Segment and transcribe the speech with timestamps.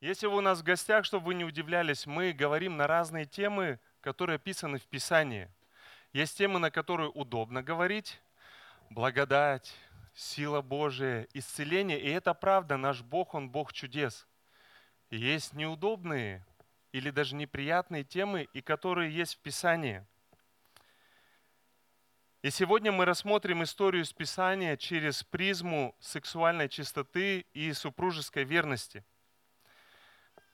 [0.00, 3.80] Если вы у нас в гостях, чтобы вы не удивлялись, мы говорим на разные темы,
[4.00, 5.50] которые описаны в Писании.
[6.12, 8.20] Есть темы, на которые удобно говорить.
[8.90, 9.74] Благодать,
[10.14, 12.00] сила Божия, исцеление.
[12.00, 14.28] И это правда, наш Бог, Он Бог чудес.
[15.10, 16.46] Есть неудобные
[16.92, 20.06] или даже неприятные темы, и которые есть в Писании.
[22.42, 29.04] И сегодня мы рассмотрим историю из Писания через призму сексуальной чистоты и супружеской верности–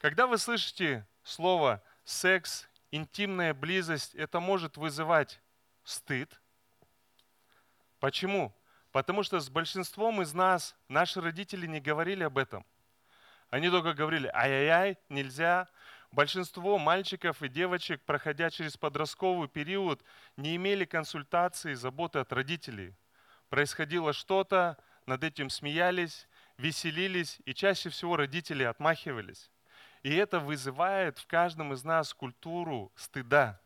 [0.05, 5.41] когда вы слышите слово секс, интимная близость, это может вызывать
[5.83, 6.43] стыд.
[8.01, 8.55] Почему?
[8.93, 12.67] Потому что с большинством из нас наши родители не говорили об этом.
[13.49, 15.71] Они только говорили, ай-яй-яй, нельзя.
[16.13, 20.05] Большинство мальчиков и девочек, проходя через подростковый период,
[20.37, 22.95] не имели консультации и заботы от родителей.
[23.49, 24.77] Происходило что-то,
[25.07, 26.29] над этим смеялись,
[26.59, 29.51] веселились, и чаще всего родители отмахивались.
[30.05, 33.59] И это вызывает в каждом из нас культуру стыда.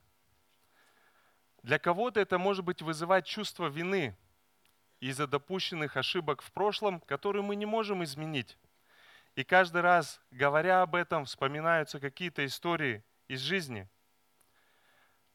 [1.64, 4.16] Для кого-то это может быть вызывать чувство вины
[5.00, 8.56] из-за допущенных ошибок в прошлом, которые мы не можем изменить.
[9.34, 13.88] И каждый раз, говоря об этом, вспоминаются какие-то истории из жизни.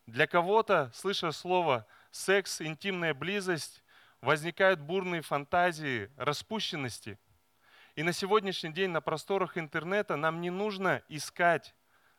[0.05, 3.83] Для кого-то, слыша слово «секс», «интимная близость»,
[4.21, 7.19] возникают бурные фантазии распущенности–
[7.95, 11.75] и на сегодняшний день на просторах интернета нам не нужно искать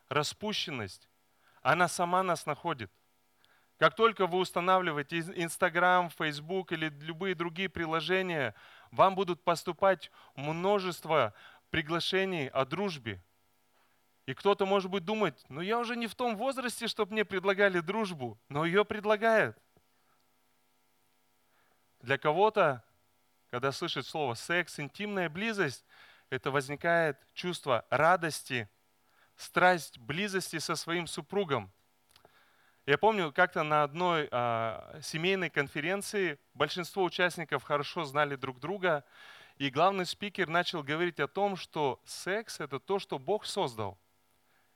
[0.09, 1.09] распущенность.
[1.63, 2.93] Она сама нас находит.
[3.79, 8.55] Как только вы устанавливаете Инстаграм, Фейсбук или любые другие приложения,
[8.93, 11.35] вам будут поступать множество
[11.71, 13.21] приглашений о дружбе.
[14.27, 17.81] И кто-то, может быть, думать, ну я уже не в том возрасте, чтобы мне предлагали
[17.81, 19.59] дружбу, но ее предлагают.
[22.01, 22.85] Для кого-то
[23.55, 25.85] когда слышит слово секс, интимная близость,
[26.29, 28.69] это возникает чувство радости,
[29.37, 31.73] страсть близости со своим супругом.
[32.85, 39.05] Я помню, как-то на одной а, семейной конференции большинство участников хорошо знали друг друга,
[39.55, 44.01] и главный спикер начал говорить о том, что секс– это то, что Бог создал.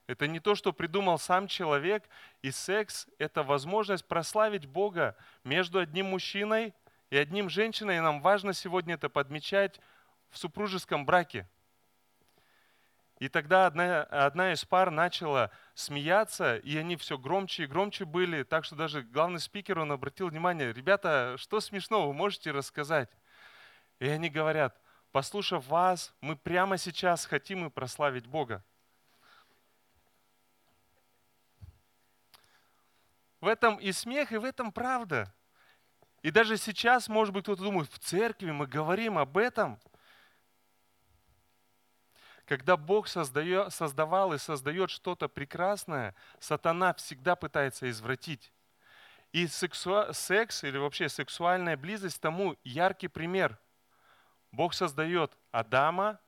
[0.07, 2.07] Это не то, что придумал сам человек,
[2.41, 6.73] и секс– это возможность прославить Бога между одним мужчиной
[7.09, 9.79] и одним женщиной, нам важно сегодня это подмечать
[10.29, 11.47] в супружеском браке.
[13.17, 18.43] И тогда одна, одна из пар начала смеяться, и они все громче и громче были,
[18.43, 23.09] так что даже главный спикер, он обратил внимание, ребята, что смешного, вы можете рассказать?
[23.99, 24.79] И они говорят,
[25.11, 28.63] послушав вас, мы прямо сейчас хотим и прославить Бога.
[33.41, 35.33] В этом и смех, и в этом правда.
[36.21, 39.79] И даже сейчас, может быть, кто-то думает, в церкви мы говорим об этом.
[42.45, 48.51] Когда Бог создает, создавал и создает что-то прекрасное, сатана всегда пытается извратить.
[49.31, 50.07] И сексу...
[50.11, 53.57] секс или вообще сексуальная близость тому яркий пример.
[54.51, 56.19] Бог создает Адама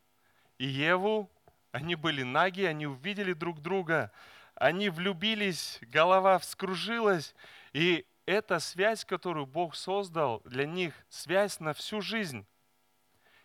[0.60, 1.30] и Еву,
[1.72, 4.12] они были наги, они увидели друг друга,
[4.54, 7.34] они влюбились, голова вскружилась,
[7.74, 12.46] и эта связь, которую Бог создал для них, связь на всю жизнь.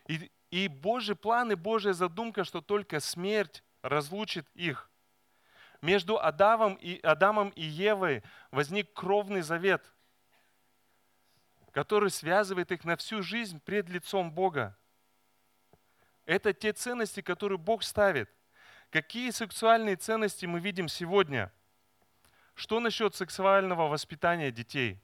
[0.07, 4.91] И, и Божий план и Божья задумка, что только смерть разлучит их.
[5.83, 9.85] Между Адамом и, Адамом и Евой возник кровный завет,
[11.73, 14.77] который связывает их на всю жизнь пред лицом Бога.
[16.25, 18.31] Это те ценности, которые Бог ставит.
[18.91, 21.53] Какие сексуальные ценности мы видим сегодня–
[22.56, 24.99] что насчет сексуального воспитания детей?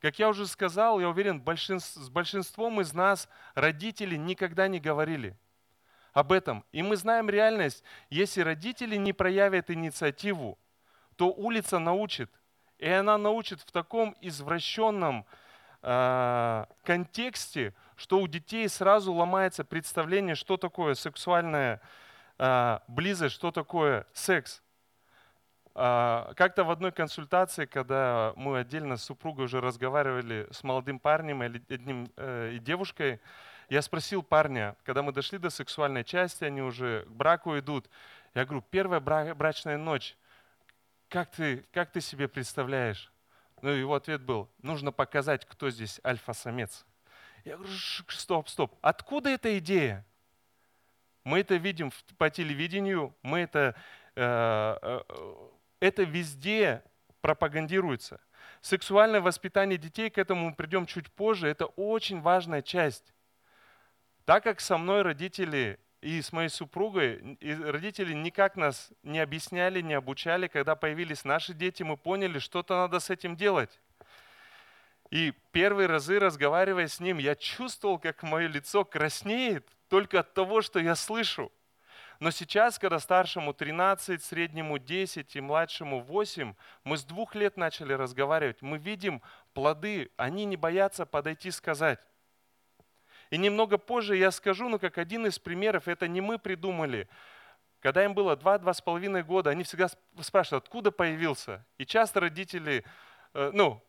[0.00, 5.36] Как я уже сказал, я уверен, большинств, с большинством из нас родители никогда не говорили
[6.14, 6.64] об этом.
[6.72, 7.84] И мы знаем реальность.
[8.08, 10.58] Если родители не проявят инициативу,
[11.16, 12.30] то улица научит.
[12.78, 15.26] И она научит в таком извращенном
[15.82, 21.82] э, контексте, что у детей сразу ломается представление, что такое сексуальная
[22.38, 24.62] э, близость, что такое секс.
[25.74, 31.42] А, как-то в одной консультации, когда мы отдельно с супругой уже разговаривали с молодым парнем
[31.42, 33.20] или одним, э, и девушкой,
[33.68, 37.88] я спросил парня, когда мы дошли до сексуальной части, они уже к браку идут,
[38.34, 40.16] я говорю, первая брачная ночь,
[41.08, 43.12] как ты, как ты себе представляешь?
[43.62, 46.84] Ну, его ответ был, нужно показать, кто здесь альфа-самец.
[47.44, 50.04] Я говорю, стоп, стоп, откуда эта идея?
[51.22, 53.76] Мы это видим по телевидению, мы это
[54.16, 55.00] э, э,
[55.80, 56.82] это везде
[57.20, 58.20] пропагандируется.
[58.60, 63.14] Сексуальное воспитание детей, к этому мы придем чуть позже, это очень важная часть.
[64.24, 69.80] Так как со мной родители и с моей супругой, и родители никак нас не объясняли,
[69.80, 70.46] не обучали.
[70.46, 73.80] Когда появились наши дети, мы поняли, что-то надо с этим делать.
[75.10, 80.62] И первые разы, разговаривая с ним, я чувствовал, как мое лицо краснеет только от того,
[80.62, 81.50] что я слышу.
[82.20, 87.94] Но сейчас, когда старшему 13, среднему 10 и младшему 8, мы с двух лет начали
[87.94, 89.22] разговаривать, мы видим
[89.54, 92.06] плоды, они не боятся подойти сказать.
[93.30, 97.08] И немного позже я скажу, но как один из примеров, это не мы придумали.
[97.80, 99.88] Когда им было 2-2,5 года, они всегда
[100.20, 101.64] спрашивают, откуда появился.
[101.78, 102.84] И часто родители
[103.32, 103.82] э, ну,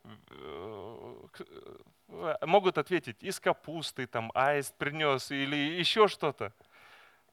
[2.08, 6.54] э, могут ответить, из капусты, там, аист принес или еще что-то.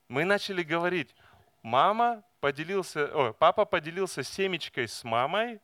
[0.09, 1.15] Мы начали говорить,
[1.63, 5.61] мама поделился, о, папа поделился семечкой с мамой,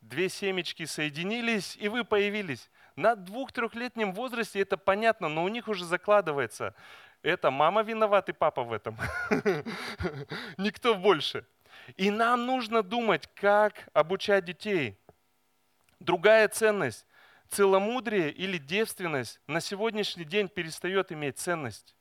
[0.00, 2.70] две семечки соединились, и вы появились.
[2.96, 6.74] На двух-трехлетнем возрасте это понятно, но у них уже закладывается.
[7.22, 8.98] Это мама виноват и папа в этом.
[10.58, 11.46] Никто больше.
[11.96, 14.98] И нам нужно думать, как обучать детей.
[16.00, 17.06] Другая ценность.
[17.48, 21.94] Целомудрие или девственность на сегодняшний день перестает иметь ценность.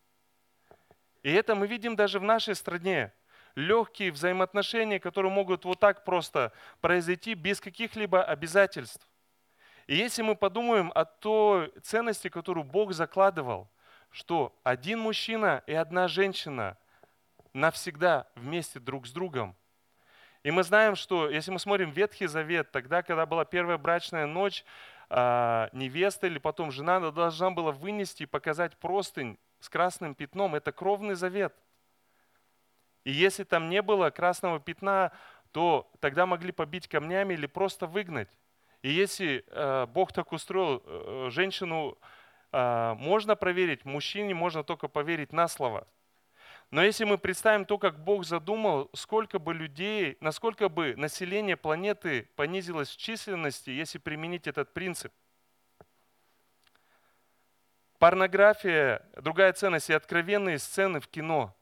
[1.24, 3.14] И это мы видим даже в нашей стране.
[3.56, 9.08] Легкие взаимоотношения, которые могут вот так просто произойти без каких-либо обязательств.
[9.88, 13.70] И если мы подумаем о той ценности, которую Бог закладывал,
[14.10, 16.78] что один мужчина и одна женщина
[17.54, 19.56] навсегда вместе друг с другом.
[20.44, 24.66] И мы знаем, что если мы смотрим Ветхий Завет, тогда, когда была первая брачная ночь,
[25.10, 30.56] а, невеста или потом жена должна была вынести и показать простынь с красным пятном.
[30.56, 31.56] Это кровный завет.
[33.06, 35.12] И если там не было красного пятна,
[35.52, 38.30] то тогда могли побить камнями или просто выгнать.
[38.82, 41.98] И если э, Бог так устроил, э, женщину
[42.52, 45.88] э, можно проверить, мужчине можно только поверить на слово.
[46.70, 52.30] Но если мы представим то, как Бог задумал, сколько бы людей, насколько бы население планеты
[52.36, 55.14] понизилось в численности, если применить этот принцип.
[58.04, 61.56] Порнография, другая ценность и откровенные сцены в кино.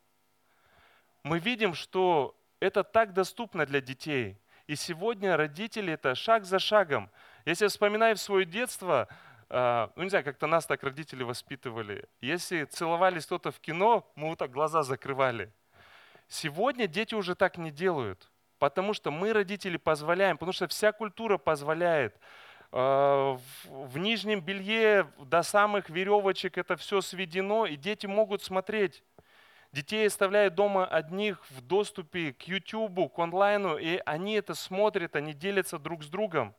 [1.22, 4.40] Мы видим, что это так доступно для детей.
[4.66, 7.12] И сегодня родители это шаг за шагом.
[7.46, 9.08] Если я вспоминаю свое детство,
[9.50, 12.10] а, ну не знаю, как-то нас так родители воспитывали.
[12.22, 15.54] Если целовались кто-то в кино, мы вот так глаза закрывали.
[16.28, 21.38] Сегодня дети уже так не делают, потому что мы, родители, позволяем, потому что вся культура
[21.38, 22.20] позволяет.
[22.74, 29.04] А, в нижнем белье до самых веревочек это все сведено, и дети могут смотреть.
[29.74, 35.34] Детей оставляют дома одних в доступе к YouTube, к онлайну, и они это смотрят, они
[35.34, 36.54] делятся друг с другом.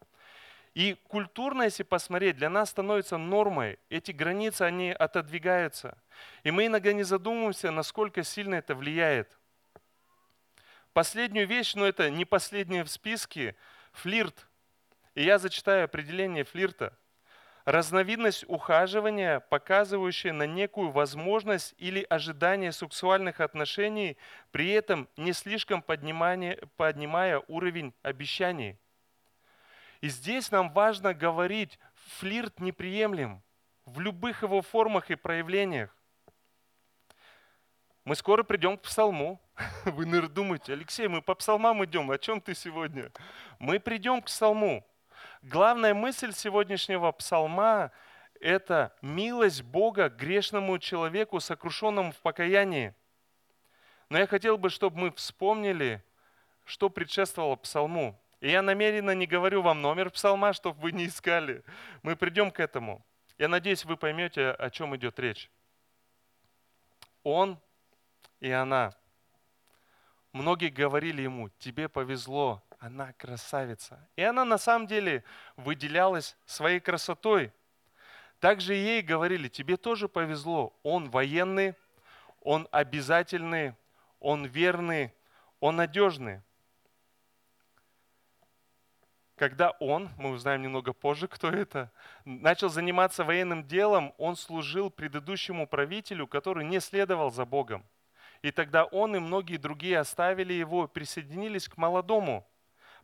[0.74, 3.78] И культурно, если посмотреть, для нас становится нормой.
[3.90, 5.98] Эти границы, они отодвигаются.
[6.44, 9.38] И мы иногда не задумываемся, насколько сильно это влияет.
[10.94, 13.54] Последнюю вещь, но это не последняя в списке,
[13.92, 14.46] флирт.
[15.14, 16.96] И я зачитаю определение флирта
[17.64, 24.16] разновидность ухаживания, показывающая на некую возможность или ожидание сексуальных отношений,
[24.50, 28.78] при этом не слишком поднимая уровень обещаний.
[30.00, 31.78] И здесь нам важно говорить,
[32.18, 33.42] флирт неприемлем
[33.84, 35.96] в любых его формах и проявлениях.
[38.04, 39.40] Мы скоро придем к псалму.
[39.84, 43.12] Вы, наверное, думаете, Алексей, мы по псалмам идем, о чем ты сегодня?
[43.60, 44.84] Мы придем к псалму.
[45.42, 47.90] Главная мысль сегодняшнего псалма–
[48.40, 52.94] это милость Бога грешному человеку, сокрушенному в покаянии.
[54.08, 56.04] Но я хотел бы, чтобы мы вспомнили,
[56.64, 58.16] что предшествовало псалму.
[58.40, 61.64] И я намеренно не говорю вам номер псалма, чтобы вы не искали.
[62.04, 63.04] Мы придем к этому.
[63.36, 65.50] Я надеюсь, вы поймете, о чем идет речь.
[67.24, 67.58] Он
[68.38, 68.94] и она.
[70.32, 73.96] Многие говорили ему, тебе повезло, она красавица.
[74.16, 75.22] И она на самом деле
[75.54, 77.52] выделялась своей красотой.
[78.40, 81.76] Также ей говорили, тебе тоже повезло, он военный,
[82.40, 83.76] он обязательный,
[84.18, 85.14] он верный,
[85.60, 86.42] он надежный.
[89.36, 91.92] Когда он, мы узнаем немного позже, кто это,
[92.24, 97.86] начал заниматься военным делом, он служил предыдущему правителю, который не следовал за Богом.
[98.42, 102.44] И тогда он и многие другие оставили его, присоединились к молодому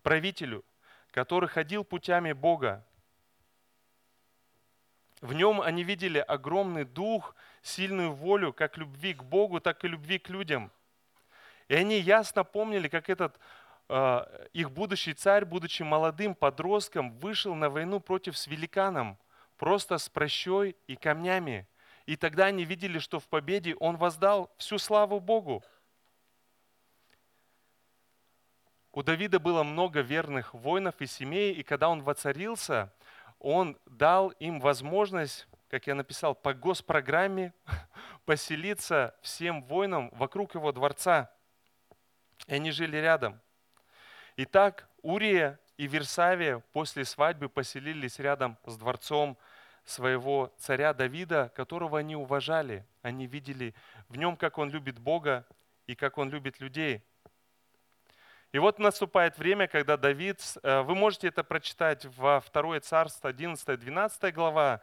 [0.02, 0.64] правителю,
[1.11, 2.85] который ходил путями Бога.
[5.21, 10.19] В нем они видели огромный дух, сильную волю, как любви к Богу, так и любви
[10.19, 10.71] к людям.
[11.67, 13.38] И они ясно помнили, как этот
[13.88, 19.19] э, их будущий царь, будучи молодым подростком, вышел на войну против с великаном,
[19.57, 21.67] просто с прощой и камнями.
[22.07, 25.62] И тогда они видели, что в победе он воздал всю славу Богу.
[28.99, 32.93] У Давида было много верных воинов и семей, и когда он воцарился,
[33.38, 37.52] он дал им возможность, как я написал, по госпрограмме
[38.25, 41.31] поселиться всем воинам вокруг его дворца.
[42.49, 43.40] И они жили рядом.
[44.37, 49.38] Итак, Урия и Версавия после свадьбы поселились рядом с дворцом
[49.85, 52.85] своего царя Давида, которого они уважали.
[53.02, 53.76] Они видели
[54.09, 55.47] в нем, как он любит Бога
[55.87, 57.05] и как он любит людей.
[58.52, 64.33] И вот наступает время, когда Давид, э, вы можете это прочитать во 2 Царство, 11-12
[64.33, 64.81] глава,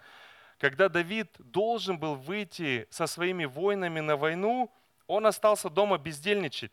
[0.59, 4.71] когда Давид должен был выйти со своими воинами на войну,
[5.07, 6.71] он остался дома бездельничать.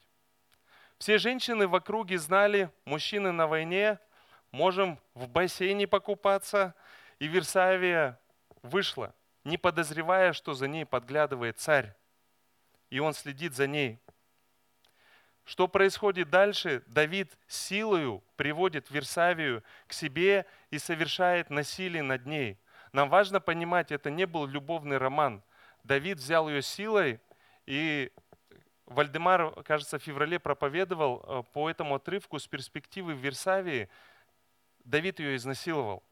[0.99, 3.99] Все женщины в округе знали, мужчины на войне,
[4.52, 6.75] можем в бассейне покупаться.
[7.18, 8.20] И Версавия
[8.62, 11.94] вышла, не подозревая, что за ней подглядывает царь.
[12.90, 13.99] И он следит за ней.
[15.52, 16.82] Что происходит дальше?
[16.87, 22.59] Давид силою приводит Версавию к себе и совершает насилие над ней.
[22.94, 25.42] Нам важно понимать, это не был любовный роман.
[25.85, 27.21] Давид взял ее силой,
[27.66, 28.11] и
[28.87, 33.90] Вальдемар, кажется, в феврале проповедовал э, по этому отрывку с перспективы Версавии.
[34.85, 36.02] Давид ее изнасиловал.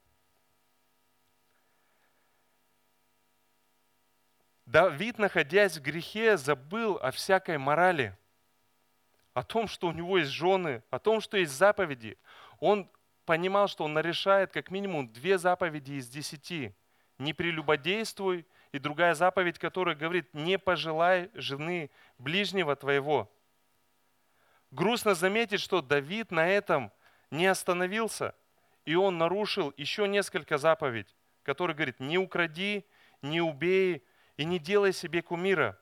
[4.66, 8.14] Давид, находясь в грехе, забыл о всякой морали–
[9.34, 12.18] о том, что у него есть жены, о том, что есть заповеди.
[12.58, 12.90] Он
[13.24, 16.74] понимал, что он нарешает как минимум две заповеди из десяти.
[17.18, 23.30] Не прелюбодействуй, и другая заповедь, которая говорит, не пожелай жены ближнего твоего.
[24.70, 26.92] Грустно заметить, что Давид на этом
[27.30, 28.34] не остановился,
[28.84, 32.86] и он нарушил еще несколько заповедей, которые говорит, не укради,
[33.22, 34.04] не убей
[34.36, 35.78] и не делай себе кумира.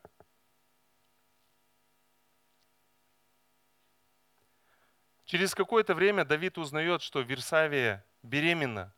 [5.29, 8.95] Через какое-то время Давид узнает, что Версавия беременна.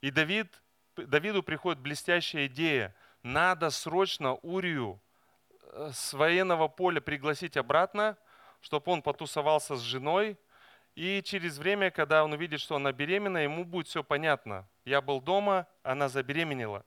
[0.00, 0.60] И Давид,
[0.96, 2.92] Давиду приходит блестящая идея.
[3.22, 5.00] Надо срочно Урию
[5.62, 8.18] э, с военного поля пригласить обратно,
[8.60, 10.36] чтобы он потусовался с женой.
[10.96, 14.68] И через время, когда он увидит, что она беременна, ему будет все понятно.
[14.84, 16.84] Я был дома, она забеременела.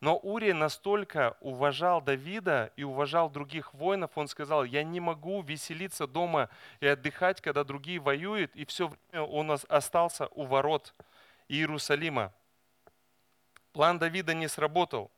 [0.00, 6.06] Но Урия настолько уважал Давида и уважал других воинов, он сказал, я не могу веселиться
[6.06, 6.50] дома
[6.80, 10.94] и отдыхать, когда другие воюют, и все время он остался у ворот
[11.48, 12.32] Иерусалима.
[13.72, 15.10] План Давида не сработал.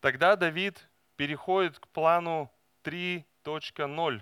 [0.00, 2.50] Тогда Давид переходит к плану
[2.82, 4.20] 3.0.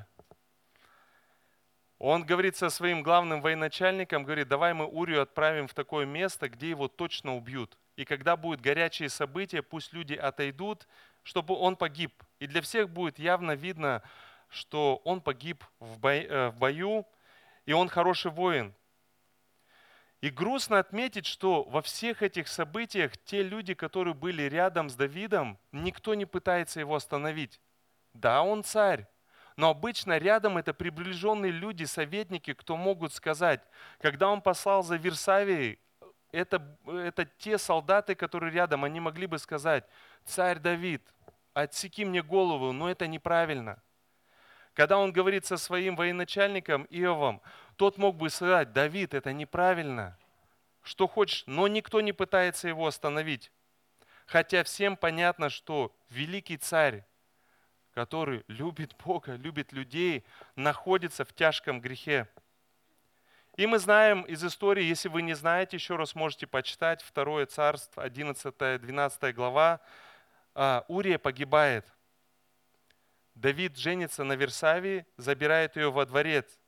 [1.99, 6.69] Он говорит со своим главным военачальником, говорит, давай мы Урию отправим в такое место, где
[6.71, 7.79] его точно убьют.
[7.97, 10.87] И когда будут горячие события, пусть люди отойдут,
[11.23, 12.13] чтобы он погиб.
[12.41, 14.03] И для всех будет явно видно,
[14.49, 17.07] что он погиб в э, бою,
[17.67, 18.75] и он хороший воин.
[20.21, 25.59] И грустно отметить, что во всех этих событиях те люди, которые были рядом с Давидом,
[25.71, 27.61] никто не пытается его остановить.
[28.15, 29.07] Да, он царь,
[29.57, 33.61] но обычно рядом это приближенные люди, советники, кто могут сказать,
[34.01, 35.79] когда он послал за Версавией,
[36.35, 39.85] это, это те солдаты, которые рядом, они могли бы сказать,
[40.25, 41.03] царь Давид,
[41.53, 43.81] отсеки мне голову, но это неправильно.
[44.75, 47.41] Когда он говорит со своим военачальником Иовом,
[47.77, 50.19] тот мог бы сказать, Давид, это неправильно,
[50.83, 53.53] что хочешь, но никто не пытается его остановить.
[54.27, 57.05] Хотя всем понятно, что великий царь,
[57.93, 60.25] который любит Бога, любит людей,
[60.57, 62.29] находится в тяжком грехе.
[63.57, 68.05] И мы знаем из истории, если вы не знаете, еще раз можете почитать, Второе царство,
[68.05, 69.81] 11-12 глава,
[70.55, 71.87] а, Урия погибает.
[73.37, 76.59] Давид женится на Версавии, забирает ее во дворец.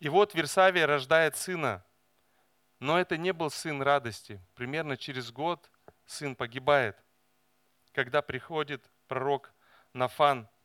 [0.00, 1.84] И вот Версавия рождает сына.
[2.78, 4.40] Но это не был сын радости.
[4.54, 5.70] Примерно через год
[6.06, 6.96] сын погибает,
[7.92, 9.52] когда приходит пророк
[9.92, 10.48] Нафан–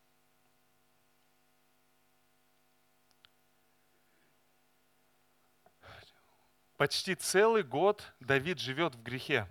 [6.83, 9.47] Почти целый год Давид живет в грехе.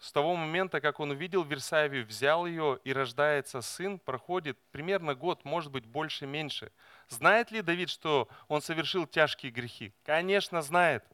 [0.00, 5.44] С того момента, как он увидел Версавию, взял ее и рождается сын, проходит примерно год,
[5.44, 6.72] может быть больше, меньше.
[7.06, 9.94] Знает ли Давид, что он совершил тяжкие грехи?
[10.02, 11.04] Конечно, знает.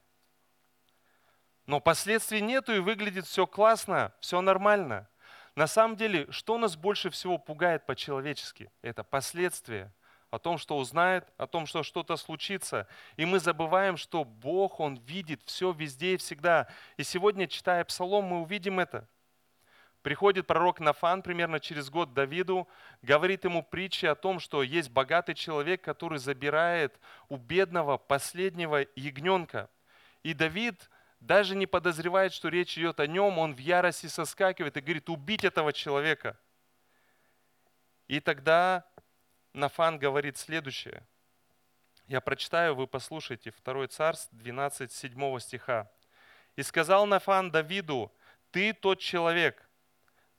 [1.66, 5.06] Но последствий нету и выглядит все классно, все нормально.
[5.54, 8.72] На самом деле, что нас больше всего пугает по-человечески?
[8.80, 9.92] Это последствия.
[10.34, 12.88] О том, что узнает, о том, что что-то случится.
[13.16, 16.66] И мы забываем, что Бог, Он видит все везде и всегда.
[16.96, 19.08] И сегодня, читая Псалом, мы увидим это.
[20.02, 22.68] Приходит пророк Нафан примерно через год Давиду,
[23.00, 26.98] говорит ему притчи о том, что есть богатый человек, который забирает
[27.28, 29.70] у бедного последнего ягненка.
[30.24, 34.80] И Давид даже не подозревает, что речь идет о нем, он в ярости соскакивает и
[34.80, 36.36] говорит, убить этого человека.
[38.08, 38.84] И тогда
[39.54, 41.02] Нафан говорит следующее.
[42.08, 43.52] Я прочитаю, вы послушайте.
[43.64, 45.90] 2 Царств, 12, 7 стиха.
[46.56, 48.12] «И сказал Нафан Давиду,
[48.50, 49.68] ты тот человек,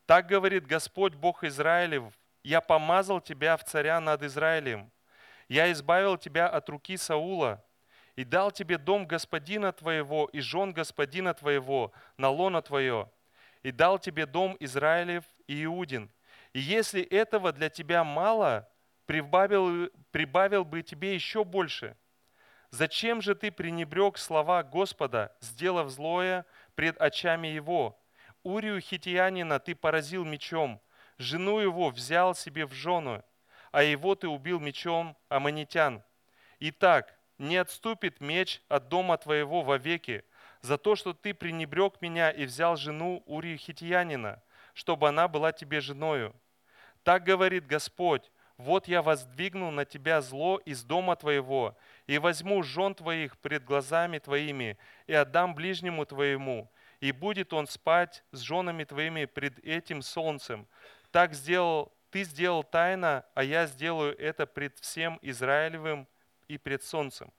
[0.05, 4.91] так говорит Господь Бог Израилев, я помазал тебя в царя над Израилем.
[5.47, 7.63] Я избавил тебя от руки Саула
[8.15, 13.09] и дал тебе дом господина твоего и жен господина твоего на лоно твое,
[13.63, 16.11] и дал тебе дом Израилев и Иудин.
[16.53, 18.69] И если этого для тебя мало,
[19.05, 21.95] прибавил, прибавил бы тебе еще больше.
[22.71, 26.45] Зачем же ты пренебрег слова Господа, сделав злое
[26.75, 27.97] пред очами Его?
[28.43, 30.79] Урию хитиянина ты поразил мечом,
[31.17, 33.23] жену его взял себе в жену,
[33.71, 36.03] а его ты убил мечом аммонитян.
[36.59, 40.23] Итак, не отступит меч от дома твоего вовеки,
[40.61, 44.41] за то, что ты пренебрег меня и взял жену Урию хитиянина,
[44.73, 46.35] чтобы она была тебе женою.
[47.03, 52.95] Так говорит Господь, вот я воздвигну на тебя зло из дома твоего, и возьму жен
[52.95, 59.25] твоих пред глазами твоими, и отдам ближнему твоему, и будет он спать с женами твоими
[59.25, 60.67] пред этим солнцем.
[61.11, 66.07] Так сделал, ты сделал тайно, а я сделаю это пред всем Израилевым
[66.47, 67.31] и пред солнцем.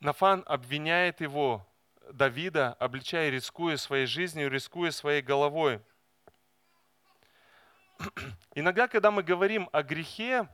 [0.00, 1.66] Нафан обвиняет его,
[2.12, 5.80] Давида, обличая, рискуя своей жизнью, рискуя своей головой.
[8.56, 10.48] Иногда, когда мы говорим о грехе,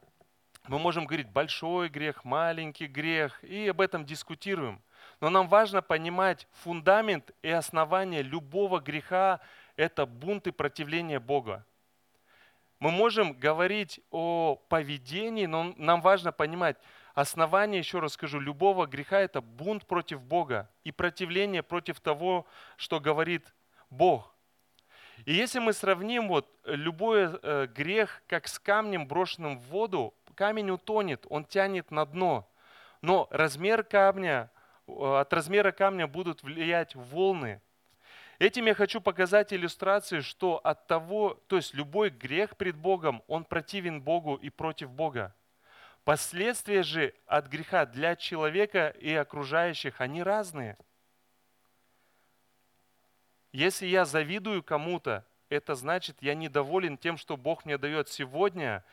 [0.68, 4.82] мы можем говорить большой грех, маленький грех, и об этом дискутируем.
[5.20, 9.40] Но нам важно понимать фундамент и основание любого греха–
[9.76, 11.64] это бунт и противление Бога.
[12.80, 16.76] Мы можем говорить о поведении, но нам важно понимать,
[17.14, 23.00] основание, еще раз скажу, любого греха– это бунт против Бога и противление против того, что
[23.00, 23.54] говорит
[23.88, 24.35] Бог.
[25.24, 30.70] И если мы сравним вот любой э, грех, как с камнем, брошенным в воду, камень
[30.70, 32.48] утонет, он тянет на дно.
[33.00, 34.50] Но размер камня
[34.86, 37.60] Э, от размера камня будут влиять волны.
[38.38, 43.44] Этим я хочу показать иллюстрации, что от того, то есть любой грех пред Богом, он
[43.44, 45.34] противен Богу и против Бога.
[46.04, 50.76] Последствия же от греха для человека и окружающих, они разные.
[53.56, 58.84] Если я завидую кому-то, это значит, я недоволен тем, что Бог мне дает сегодня,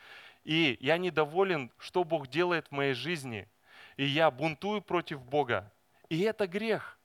[0.46, 3.50] и я недоволен, что Бог делает в моей жизни,
[3.98, 5.70] и я бунтую против Бога.
[6.08, 6.98] И это грех.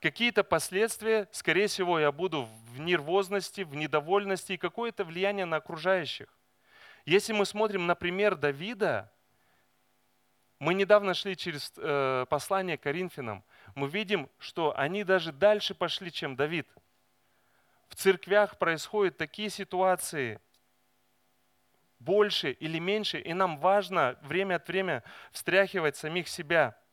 [0.00, 6.26] Какие-то последствия, скорее всего, я буду в нервозности, в недовольности и какое-то влияние на окружающих.
[7.04, 9.08] Если мы смотрим на пример Давида,
[10.58, 13.44] мы недавно шли через э, послание Коринфянам,
[13.76, 16.68] мы видим, что они даже дальше пошли, чем Давид.
[17.88, 20.40] В церквях происходят такие ситуации,
[22.00, 26.76] больше или меньше, и нам важно время от времени встряхивать самих себя–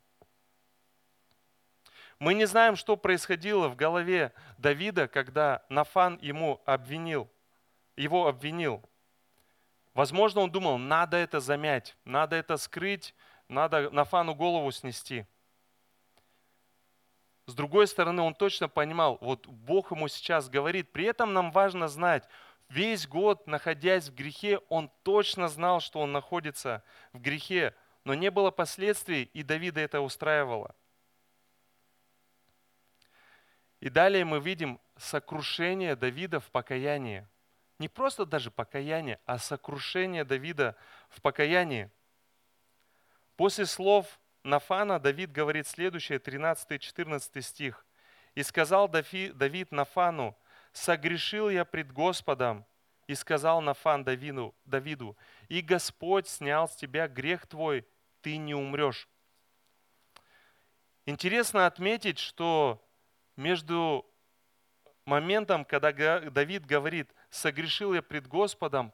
[2.24, 7.30] мы не знаем, что происходило в голове Давида, когда Нафан ему обвинил,
[7.98, 8.82] его обвинил.
[9.94, 13.14] Возможно, он думал, надо это замять, надо это скрыть,
[13.50, 15.26] надо Нафану голову снести.
[17.46, 20.92] С другой стороны, он точно понимал, вот Бог ему сейчас говорит.
[20.92, 22.28] При этом нам важно знать,
[22.70, 27.76] весь год, находясь в грехе, он точно знал, что он находится в грехе,
[28.06, 30.74] но не было последствий, и Давида это устраивало.
[33.82, 37.28] И далее мы видим сокрушение Давида в покаянии.
[37.80, 40.78] Не просто даже покаяние, а сокрушение Давида
[41.10, 41.92] в покаянии.
[43.36, 47.86] После слов Нафана Давид говорит следующее, 13-14 стих.
[48.36, 50.38] «И сказал Давид Нафану,
[50.74, 52.66] согрешил я пред Господом,
[53.08, 55.18] и сказал Нафан Давиду, Давиду,
[55.50, 57.86] и Господь снял с тебя грех твой,
[58.22, 59.08] ты не умрешь».
[61.06, 62.82] Интересно отметить, что
[63.36, 64.06] между
[65.06, 68.94] моментом, когда Давид говорит, согрешил я пред Господом,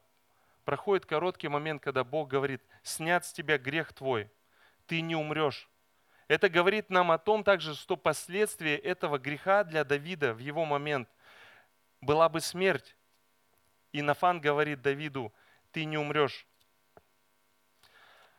[0.65, 4.29] проходит короткий момент, когда Бог говорит, снят с тебя грех твой,
[4.89, 5.69] ты не умрешь.
[6.28, 11.08] Это говорит нам о том также, что последствия этого греха для Давида в его момент
[12.02, 12.95] была бы смерть.
[13.91, 15.32] И Нафан говорит Давиду,
[15.71, 16.47] ты не умрешь.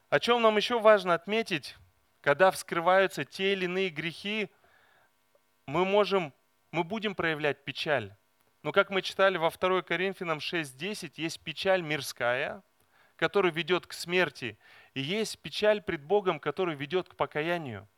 [0.09, 1.77] О чем нам еще важно отметить,
[2.21, 4.51] когда вскрываются те или иные грехи,
[5.67, 6.35] мы можем,
[6.73, 8.13] мы будем проявлять печаль.
[8.65, 12.65] Но как мы читали во 2 Коринфянам 6.10, есть печаль мирская,
[13.15, 14.59] которая ведет к смерти,
[14.94, 17.88] и есть печаль пред Богом, которая ведет к покаянию.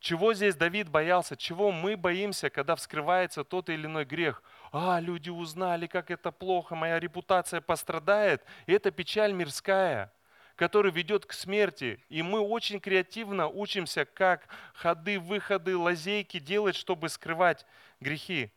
[0.00, 1.36] Чего здесь Давид боялся?
[1.36, 4.42] Чего мы боимся, когда вскрывается тот или иной грех?
[4.70, 8.44] А, люди узнали, как это плохо, моя репутация пострадает.
[8.66, 10.12] И это печаль мирская,
[10.54, 12.00] которая ведет к смерти.
[12.08, 17.66] И мы очень креативно учимся, как ходы, выходы, лазейки делать, чтобы скрывать
[17.98, 18.52] грехи.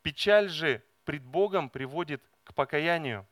[0.00, 3.26] Печаль же пред Богом приводит к покаянию.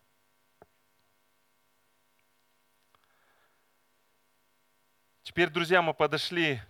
[5.31, 6.61] Теперь, друзья, мы подошли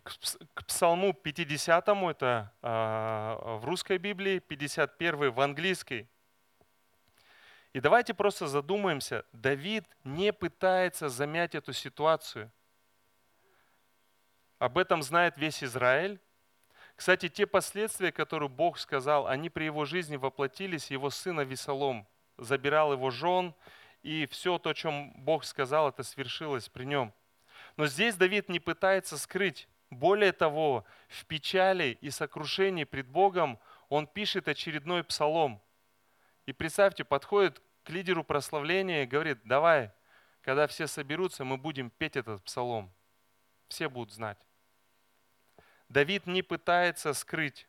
[0.53, 2.69] к Псалму 50, это э,
[3.57, 6.07] в русской Библии, 51 в английской.
[7.73, 12.53] И давайте просто задумаемся, Давид не пытается замять эту ситуацию.
[14.59, 16.21] Об этом знает весь Израиль.
[16.97, 22.93] Кстати, те последствия, которые Бог сказал, они при его жизни воплотились, его сына Весолом забирал
[22.93, 23.55] его жен,
[24.03, 27.15] и все то, о чем Бог сказал, это свершилось при нем–
[27.77, 29.69] но здесь Давид не пытается скрыть.
[29.91, 35.61] Более того, в печали и сокрушении пред Богом он пишет очередной псалом.
[36.47, 39.91] И представьте, подходит к лидеру прославления и говорит, давай,
[40.43, 42.93] когда все соберутся, мы будем петь этот псалом.
[43.69, 44.39] Все будут знать.
[45.89, 47.67] Давид не пытается скрыть.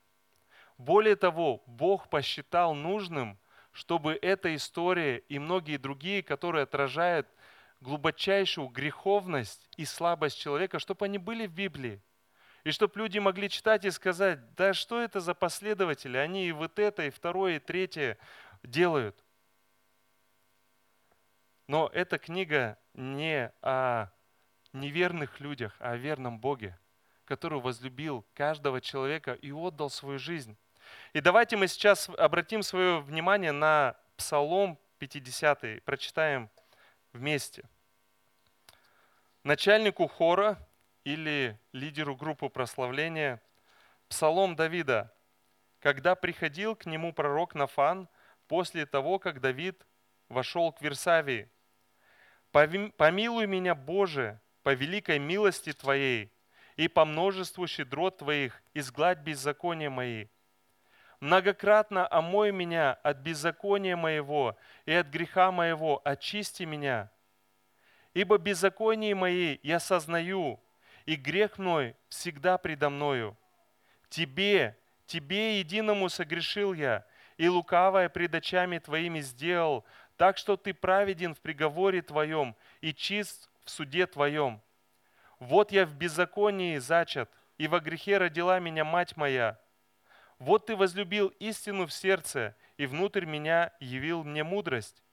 [0.77, 3.39] Более того, Бог посчитал нужным,
[3.71, 7.27] чтобы эта история и многие другие, которые отражают
[7.81, 12.01] глубочайшую греховность и слабость человека, чтобы они были в Библии.
[12.63, 16.77] И чтобы люди могли читать и сказать, да что это за последователи, они и вот
[16.77, 18.17] это, и второе, и третье
[18.61, 19.17] делают.
[21.67, 24.07] Но эта книга не о
[24.73, 26.77] неверных людях, а о верном Боге,
[27.25, 30.55] который возлюбил каждого человека и отдал свою жизнь.
[31.13, 36.49] И давайте мы сейчас обратим свое внимание на Псалом 50, прочитаем
[37.13, 37.67] вместе.
[39.43, 40.57] Начальнику хора
[41.03, 43.41] или лидеру группы прославления
[44.07, 45.13] Псалом Давида,
[45.79, 48.07] когда приходил к нему пророк Нафан
[48.47, 49.87] после того, как Давид
[50.29, 51.49] вошел к Версавии.
[52.51, 56.31] «Помилуй меня, Боже, по великой милости Твоей
[56.75, 60.27] и по множеству щедрот Твоих изгладь беззакония мои.
[61.21, 64.57] Многократно омой меня от беззакония моего
[64.87, 67.11] и от греха моего, очисти меня.
[68.15, 70.59] Ибо беззаконие мои я сознаю,
[71.05, 73.37] и грех мой всегда предо мною.
[74.09, 77.05] Тебе, Тебе единому согрешил я,
[77.37, 79.85] и лукавое пред очами Твоими сделал,
[80.17, 84.59] так что Ты праведен в приговоре Твоем и чист в суде Твоем.
[85.37, 87.29] Вот я в беззаконии зачат,
[87.59, 89.60] и во грехе родила меня мать моя.
[90.41, 95.03] Вот ты возлюбил истину в сердце, и внутрь меня явил мне мудрость.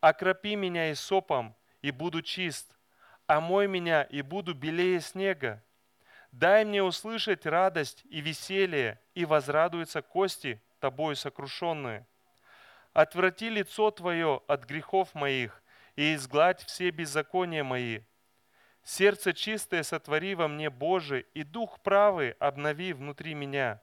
[0.00, 2.76] Окропи меня и сопом, и буду чист,
[3.26, 5.64] омой меня и буду белее снега.
[6.30, 12.06] Дай мне услышать радость и веселье, и возрадуются кости тобою сокрушенные.
[12.92, 15.62] Отврати лицо Твое от грехов моих,
[15.94, 18.00] и изгладь все беззакония мои.
[18.82, 23.80] Сердце чистое сотвори во мне, Боже, и дух правый обнови внутри меня.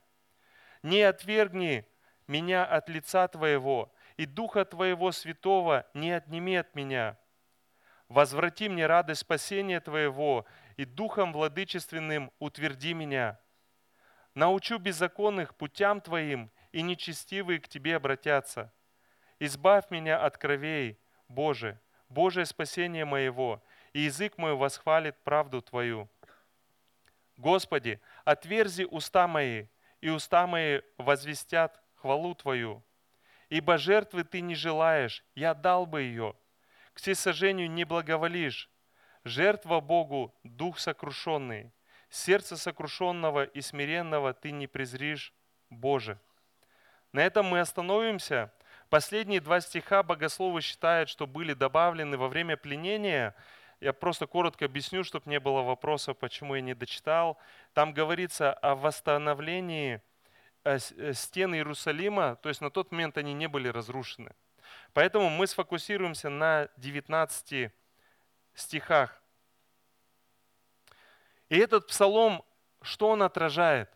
[0.84, 1.88] Не отвергни
[2.28, 7.18] меня от лица Твоего, и Духа Твоего Святого не отними от меня.
[8.10, 13.40] Возврати мне радость спасения Твоего, и Духом Владычественным утверди меня.
[14.36, 18.74] Научу беззаконных путям Твоим, и нечестивые к Тебе обратятся.
[19.40, 26.10] Избавь меня от кровей, Боже, Божие спасение моего, и язык мой восхвалит правду Твою.
[27.38, 29.68] Господи, отверзи уста мои,
[30.04, 32.84] и уста мои возвестят хвалу Твою.
[33.48, 36.36] Ибо жертвы Ты не желаешь, я дал бы ее.
[36.94, 38.70] К всесожжению не благоволишь.
[39.24, 41.72] Жертва Богу– дух сокрушенный.
[42.10, 45.34] Сердце сокрушенного и смиренного Ты не презришь,
[45.70, 46.20] Боже.
[47.14, 48.52] На этом мы остановимся.
[48.90, 53.34] Последние два стиха богословы считают, что были добавлены во время пленения–
[53.84, 57.38] я просто коротко объясню, чтобы не было вопроса, почему я не дочитал.
[57.74, 60.02] Там говорится о восстановлении
[60.64, 64.32] э, э, стен Иерусалима, то есть на тот момент они не были разрушены.
[64.94, 67.72] Поэтому мы сфокусируемся на 19
[68.56, 69.22] стихах.
[71.50, 72.44] И этот псалом,
[72.82, 73.90] что он отражает?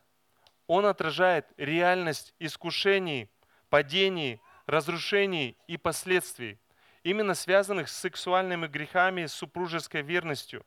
[0.67, 3.30] Он отражает реальность искушений,
[3.69, 6.60] падений, разрушений и последствий.
[7.08, 10.65] Именно связанных с сексуальными грехами, с супружеской верностью.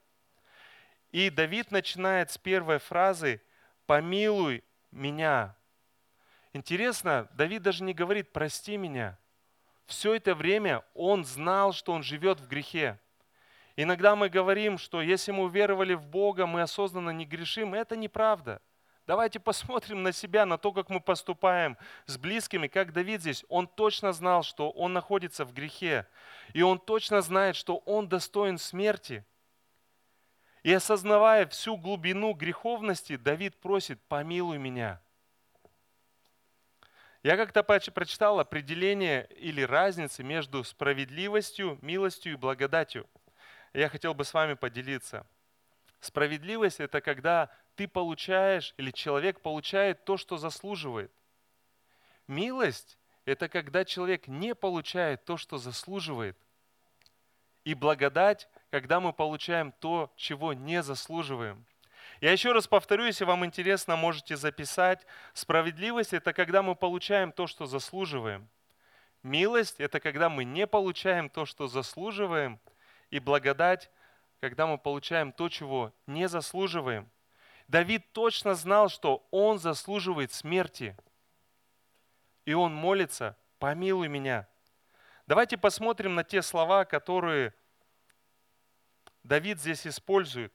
[1.11, 3.43] И Давид начинает с первой фразы
[3.85, 5.55] «помилуй меня».
[6.55, 9.19] Интересно, Давид даже не говорит «прости меня».
[9.85, 12.99] Все это время он знал, что он живет в грехе.
[13.77, 17.75] Иногда мы говорим, что если мы уверовали в Бога, мы осознанно не грешим.
[17.75, 18.63] Это неправда.
[19.11, 23.45] Давайте посмотрим на себя, на то, как мы поступаем с близкими, как Давид здесь.
[23.49, 26.07] Он точно знал, что он находится в грехе.
[26.53, 29.25] И он точно знает, что он достоин смерти.
[30.63, 35.01] И осознавая всю глубину греховности, Давид просит, помилуй меня.
[37.25, 43.09] Я как-то прочитал определение или разницы между справедливостью, милостью и благодатью.
[43.73, 45.27] Я хотел бы с вами поделиться.
[45.99, 51.11] Справедливость– это когда ты получаешь или человек получает то, что заслуживает.
[52.27, 56.37] Милость– это когда человек не получает то, что заслуживает.
[57.65, 61.65] И благодать, когда мы получаем то, чего не заслуживаем.
[62.21, 65.07] Я еще раз повторю, если вам интересно, можете записать.
[65.33, 68.47] Справедливость– это когда мы получаем то, что заслуживаем.
[69.23, 72.61] Милость– это когда мы не получаем то, что заслуживаем.
[73.09, 73.91] И благодать–
[74.41, 77.11] когда мы получаем то, чего не заслуживаем.
[77.71, 80.97] Давид точно знал, что он заслуживает смерти.
[82.45, 84.49] И он молится, помилуй меня.
[85.29, 87.55] Давайте посмотрим на те слова, которые
[89.23, 90.53] Давид здесь использует.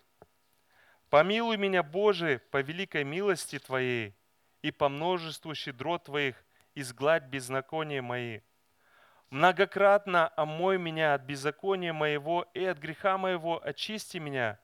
[1.09, 4.13] Помилуй меня, Боже, по великой милости Твоей
[4.61, 6.35] и по множеству щедрот Твоих,
[6.73, 8.41] изгладь беззакония мои.
[9.29, 14.59] Многократно омой меня от беззакония моего и от греха моего очисти меня.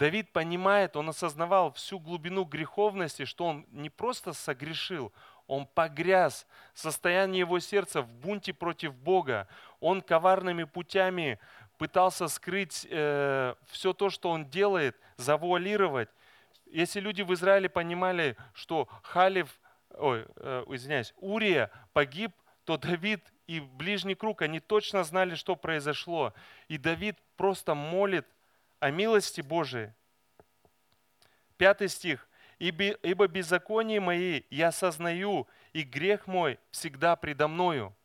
[0.00, 5.12] Давид понимает, он осознавал всю глубину греховности, что он не просто согрешил,
[5.46, 6.46] он погряз.
[6.72, 9.46] Состояние его сердца в бунте против Бога.
[9.78, 11.38] Он коварными путями
[11.76, 16.08] пытался скрыть э, все то, что он делает, завуалировать.
[16.64, 19.60] Если люди в Израиле понимали, что Халев,
[19.90, 22.32] ой, э, извиняюсь, Урия погиб
[22.64, 26.32] то Давид и ближний круг, они точно знали, что произошло.
[26.68, 28.26] И Давид просто молит
[28.80, 29.92] о милости Божией.
[31.56, 32.26] Пятый стих.
[32.58, 37.96] «Ибо, беззаконие мои я осознаю, и грех мой всегда предо мною».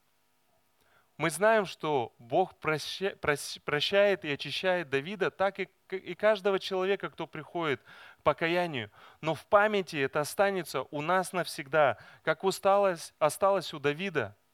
[1.17, 7.81] Мы знаем, что Бог прощает и очищает Давида, так и, каждого человека, кто приходит
[8.19, 8.91] к покаянию.
[9.19, 14.37] Но в памяти это останется у нас навсегда, как усталость осталось у Давида–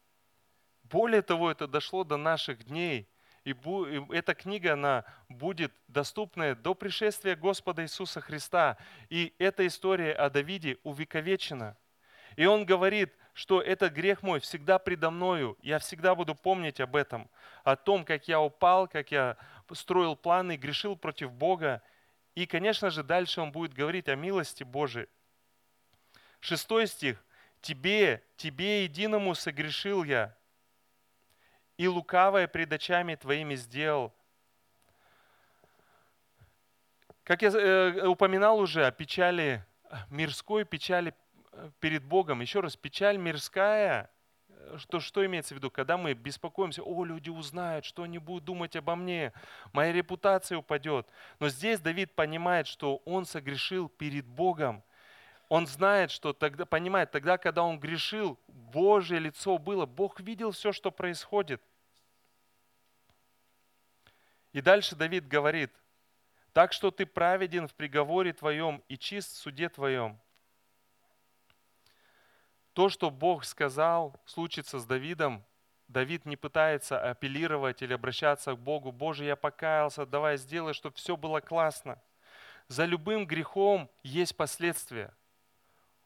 [0.92, 3.08] более того, это дошло до наших дней.
[3.44, 3.56] И
[4.12, 8.78] эта книга, она будет доступна до пришествия Господа Иисуса Христа.
[9.10, 11.76] И эта история о Давиде увековечена.
[12.36, 15.58] И он говорит, что этот грех мой всегда предо мною.
[15.62, 17.30] Я всегда буду помнить об этом.
[17.64, 19.38] О том, как я упал, как я
[19.74, 21.82] строил планы, грешил против Бога.
[22.36, 25.08] И, конечно же, дальше он будет говорить о милости Божией.
[26.40, 27.24] Шестой стих.
[27.62, 30.36] «Тебе, тебе единому согрешил я,
[31.82, 34.14] и лукавое пред очами твоими сделал.
[37.24, 39.66] Как я э, упоминал уже о печали
[40.12, 41.16] мирской, печали
[41.54, 42.42] э, перед Богом.
[42.42, 44.12] Еще раз, печаль мирская,
[44.50, 45.72] э, что, что имеется в виду?
[45.72, 49.34] Когда мы беспокоимся, о, люди узнают, что они будут думать обо мне,
[49.74, 51.08] моя репутация упадет.
[51.40, 54.84] Но здесь Давид понимает, что он согрешил перед Богом.
[55.50, 60.74] Он знает, что тогда, понимает, тогда, когда он грешил, Божье лицо было, Бог видел все,
[60.74, 61.60] что происходит.
[64.54, 65.72] И дальше Давид говорит,
[66.54, 70.20] так что ты праведен в приговоре твоем и чист в суде твоем.
[72.74, 75.46] То, что Бог сказал, случится с Давидом,
[75.88, 78.92] Давид не пытается апеллировать или обращаться к Богу.
[78.92, 82.02] Боже, я покаялся, давай сделай, чтобы все было классно.
[82.68, 85.14] За любым грехом есть последствия.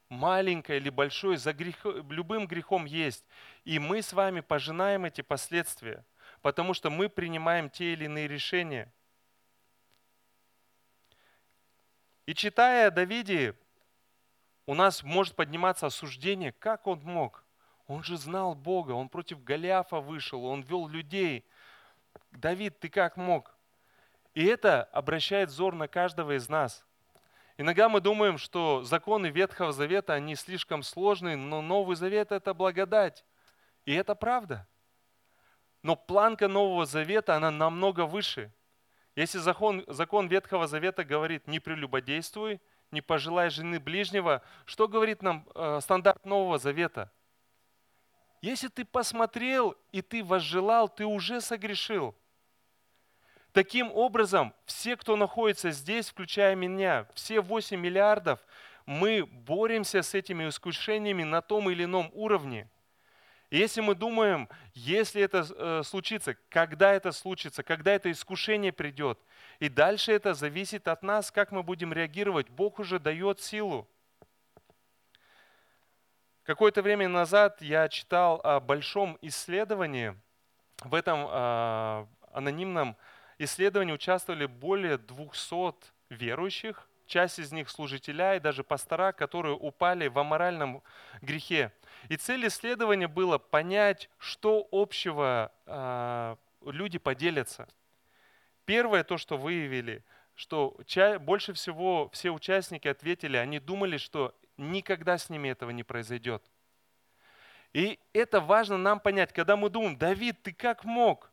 [0.08, 3.24] Маленькое или большое, за грех, любым грехом есть.
[3.64, 6.04] И мы с вами пожинаем эти последствия–
[6.46, 8.88] потому что мы принимаем те или иные решения.
[12.24, 13.56] И читая о Давиде,
[14.64, 17.42] у нас может подниматься осуждение, как он мог.
[17.88, 21.44] Он же знал Бога, он против Голиафа вышел, он вел людей.
[22.30, 23.52] Давид, ты как мог?
[24.32, 26.86] И это обращает взор на каждого из нас.
[27.58, 33.24] Иногда мы думаем, что законы Ветхого Завета, они слишком сложные, но Новый Завет– это благодать.
[33.84, 34.68] И это правда.
[35.86, 38.50] Но планка Нового Завета, она намного выше.
[39.14, 45.46] Если закон, закон Ветхого Завета говорит «не прелюбодействуй», «не пожелай жены ближнего», что говорит нам
[45.54, 47.12] э, стандарт Нового Завета?
[48.42, 52.16] Если ты посмотрел и ты возжелал, ты уже согрешил.
[53.52, 58.40] Таким образом, все, кто находится здесь, включая меня, все 8 миллиардов,
[58.86, 62.68] мы боремся с этими искушениями на том или ином уровне.
[63.56, 69.18] Если мы думаем, если это э, случится, когда это случится, когда это искушение придет,
[69.60, 72.50] и дальше это зависит от нас, как мы будем реагировать.
[72.50, 73.88] Бог уже дает силу.
[76.42, 80.14] Какое-то время назад я читал о большом исследовании.
[80.84, 82.94] В этом э, анонимном
[83.38, 90.18] исследовании участвовали более 200 верующих, часть из них служителя и даже пастора, которые упали в
[90.18, 90.82] аморальном
[91.22, 91.72] грехе.
[92.08, 96.36] И цель исследования была понять, что общего э,
[96.70, 97.68] люди поделятся.
[98.64, 100.78] Первое, то, что выявили, что
[101.20, 106.42] больше всего все участники ответили, они думали, что никогда с ними этого не произойдет.
[107.72, 111.30] И это важно нам понять, когда мы думаем, Давид, ты как мог?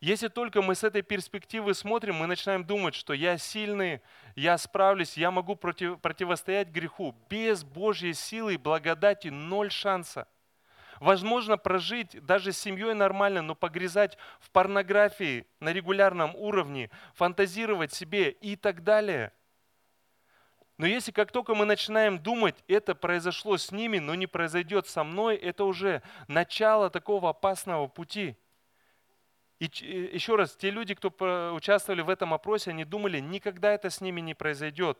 [0.00, 4.00] Если только мы с этой перспективы смотрим, мы начинаем думать, что я сильный,
[4.36, 7.16] я справлюсь, я могу против, противостоять греху.
[7.28, 10.28] Без Божьей силы и благодати ноль шанса.
[11.00, 18.30] Возможно прожить даже с семьей нормально, но погрязать в порнографии на регулярном уровне, фантазировать себе
[18.30, 19.32] и так далее.
[20.76, 25.02] Но если как только мы начинаем думать, это произошло с ними, но не произойдет со
[25.02, 28.36] мной, это уже начало такого опасного пути–
[29.58, 31.08] и э, еще раз, те люди, кто
[31.54, 34.98] участвовали в этом опросе, они думали, никогда это с ними не произойдет.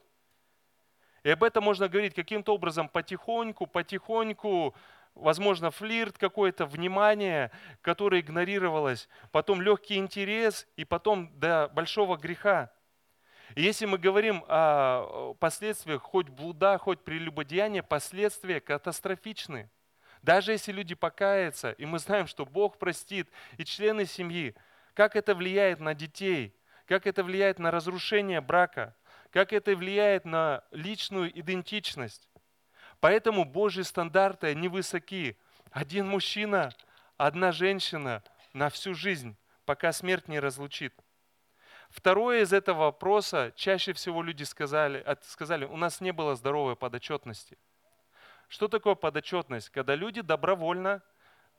[1.22, 4.74] И об этом можно говорить каким-то образом потихоньку, потихоньку,
[5.14, 7.50] возможно, флирт какое-то, внимание,
[7.82, 12.72] которое игнорировалось, потом легкий интерес и потом до большого греха.
[13.54, 19.70] И если мы говорим о последствиях хоть блуда, хоть прелюбодеяния, последствия катастрофичны.
[20.22, 24.54] Даже если люди покаятся, и мы знаем, что Бог простит, и члены семьи,
[24.94, 26.54] как это влияет на детей,
[26.86, 28.96] как это влияет на разрушение брака,
[29.30, 32.28] как это влияет на личную идентичность.
[33.00, 35.38] Поэтому Божьи стандарты, они высоки.
[35.70, 36.72] Один мужчина,
[37.16, 40.94] одна женщина на всю жизнь, пока смерть не разлучит.
[41.90, 47.56] Второе из этого вопроса, чаще всего люди сказали, сказали, у нас не было здоровой подотчетности–
[48.48, 49.68] что такое подотчетность?
[49.68, 51.02] Когда люди добровольно,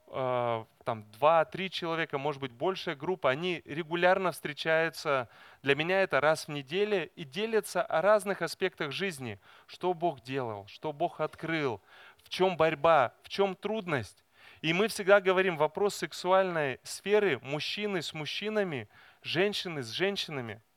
[0.08, 5.30] э, там два-три человека, может быть большая группа, они регулярно встречаются,
[5.62, 9.40] для меня это раз в неделю, и делятся о разных аспектах жизни.
[9.68, 11.80] Что Бог делал, что Бог открыл,
[12.24, 14.26] в чем борьба, в чем трудность.
[14.62, 18.90] И мы всегда говорим, вопрос сексуальной сферы, мужчины с мужчинами,
[19.22, 20.62] женщины с женщинами–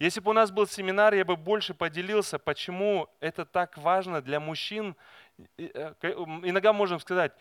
[0.00, 4.40] если бы у нас был семинар, я бы больше поделился, почему это так важно для
[4.40, 4.96] мужчин.
[5.56, 5.94] Э,
[6.42, 7.32] иногда можем сказать,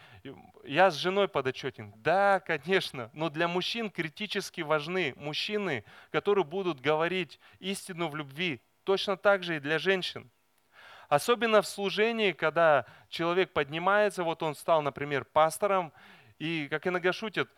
[0.64, 1.94] я с женой подотчетен.
[1.98, 8.62] Да, конечно, но для мужчин критически важны мужчины, которые будут говорить истину в любви.
[8.84, 10.30] Точно так же и для женщин.
[11.10, 15.92] Особенно в служении, когда человек поднимается, вот он стал, например, пастором,
[16.40, 17.50] и, как иногда шутят,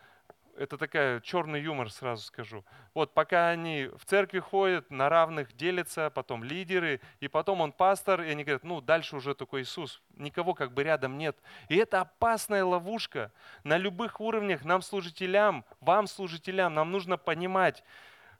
[0.58, 2.64] это такая черный юмор, сразу скажу.
[2.94, 8.22] Вот пока они в церкви ходят, на равных делятся, потом лидеры, и потом он пастор,
[8.22, 11.36] и они говорят, ну дальше уже такой Иисус, никого как бы рядом нет.
[11.68, 13.32] И это опасная ловушка.
[13.64, 17.84] На любых уровнях нам, служителям, вам, служителям, нам нужно понимать,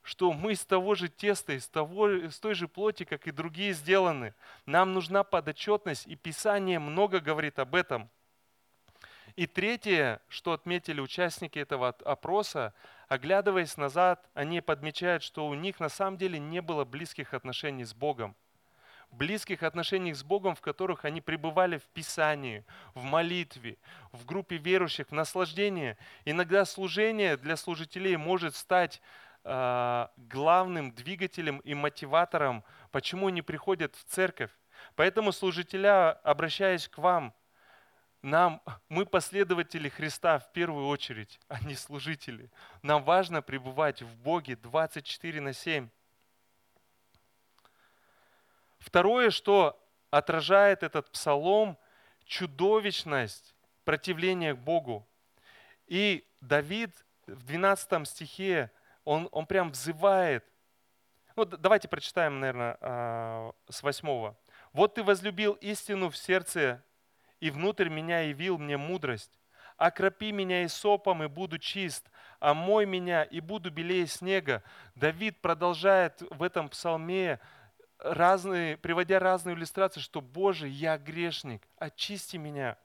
[0.03, 3.73] что мы из того же теста, из, того, из той же плоти, как и другие
[3.73, 4.35] сделаны.
[4.65, 8.09] Нам нужна подотчетность, и Писание много говорит об этом–
[9.37, 12.73] и третье, что отметили участники этого опроса,
[13.07, 17.93] оглядываясь назад, они подмечают, что у них на самом деле не было близких отношений с
[17.93, 18.35] Богом.
[19.11, 23.77] Близких отношений с Богом, в которых они пребывали в Писании, в молитве,
[24.11, 25.99] в группе верующих, в наслаждении.
[26.25, 29.03] Иногда служение для служителей может стать
[29.45, 34.51] э, главным двигателем и мотиватором, почему они приходят в церковь.
[34.97, 37.35] Поэтому служителя, обращаясь к вам,
[38.27, 42.51] нам, мы последователи Христа в первую очередь, а не служители.
[42.83, 45.89] Нам важно пребывать в Боге 24 на 7.
[48.79, 51.79] Второе, что отражает этот псалом,
[52.25, 53.55] чудовищность
[53.85, 55.07] противления к Богу.
[55.87, 56.91] И Давид
[57.27, 58.73] в 12 стихе,
[59.05, 60.45] он, он прям взывает.
[61.37, 64.35] Ну, давайте прочитаем, наверное, а, с 8.
[64.73, 66.83] «Вот ты возлюбил истину в сердце
[67.41, 69.39] и внутрь меня явил мне мудрость.
[69.77, 72.11] Окропи меня и сопом, и буду чист,
[72.41, 74.63] омой меня, и буду белее снега.
[74.95, 77.41] Давид продолжает в этом псалме,
[77.99, 82.79] разные, приводя разные иллюстрации, что «Боже, я грешник, очисти меня».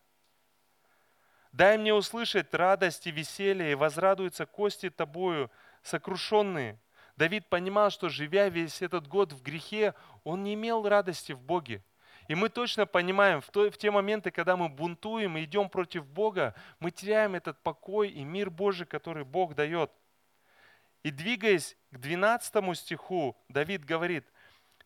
[1.54, 5.52] Дай мне услышать радость и веселье, и возрадуются кости тобою
[5.84, 6.80] сокрушенные.
[7.18, 9.94] Давид понимал, что живя весь этот год в грехе,
[10.24, 11.84] он не имел радости в Боге.
[12.32, 16.08] И мы точно понимаем, в, то, в те моменты, когда мы бунтуем и идем против
[16.08, 19.92] Бога, мы теряем этот покой и мир Божий, который Бог дает.
[21.04, 24.26] И двигаясь к 12 стиху, Давид говорит,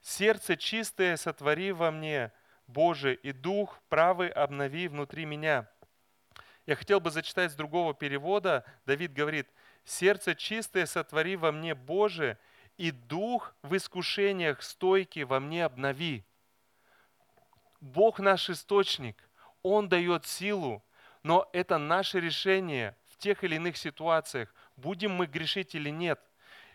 [0.02, 2.32] «Сердце чистое сотвори во мне,
[2.66, 5.70] Боже, и дух правый обнови внутри меня».
[6.66, 8.66] Я хотел бы зачитать с другого перевода.
[8.88, 9.48] Давид говорит,
[9.84, 12.40] «Сердце чистое сотвори во мне, Боже,
[12.78, 16.26] и дух в искушениях стойкий во мне обнови».
[17.86, 19.30] Бог наш источник,
[19.62, 20.84] Он дает силу,
[21.22, 26.20] но это наше решение в тех или иных ситуациях, будем мы грешить или нет.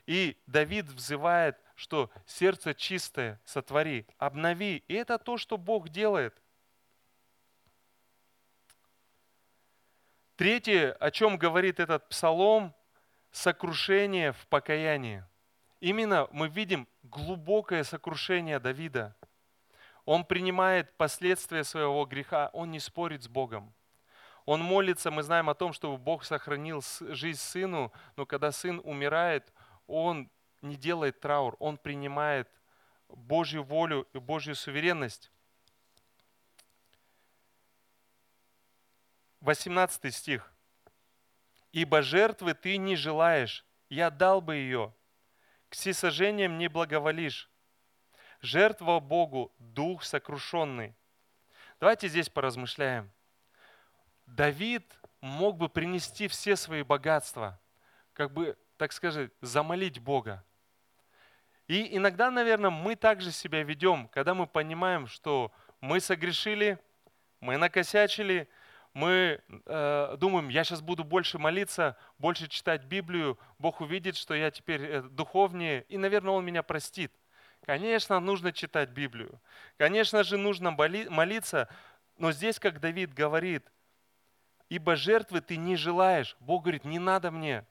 [0.07, 4.85] И Давид взывает, что сердце чистое сотвори, обнови.
[4.87, 6.41] И это то, что Бог делает.
[10.37, 12.73] Третье, о чем говорит этот псалом,
[13.33, 15.25] сокрушение в покаянии.
[15.81, 19.17] Именно мы видим глубокое сокрушение Давида.
[20.05, 23.75] Он принимает последствия своего греха, он не спорит с Богом.
[24.47, 29.53] Он молится, мы знаем о том, чтобы Бог сохранил жизнь сыну, но когда сын умирает,
[29.87, 30.31] он
[30.63, 32.49] не делает траур, он принимает
[33.09, 35.31] Божью волю и Божью суверенность.
[39.41, 40.53] 18 стих.
[41.73, 44.95] «Ибо жертвы ты не желаешь, я дал бы ее,
[45.69, 47.50] к всесожжениям не благоволишь.
[48.41, 50.95] Жертва Богу– дух сокрушенный».
[51.78, 53.11] Давайте здесь поразмышляем.
[54.26, 54.84] Давид
[55.20, 57.61] мог бы принести все свои богатства,
[58.12, 60.45] как бы, так сказать, замолить Бога.
[61.66, 66.78] И иногда, наверное, мы также себя ведем, когда мы понимаем, что мы согрешили,
[67.41, 68.49] мы накосячили–
[68.93, 74.51] мы э, думаем, я сейчас буду больше молиться, больше читать Библию, Бог увидит, что я
[74.51, 77.12] теперь э, духовнее, и, наверное, Он меня простит.
[77.65, 79.41] Конечно, нужно читать Библию.
[79.77, 81.69] Конечно же, нужно молиться,
[82.17, 83.71] но здесь, как Давид говорит,
[84.69, 86.37] ибо жертвы ты не желаешь.
[86.41, 87.65] Бог говорит, не надо мне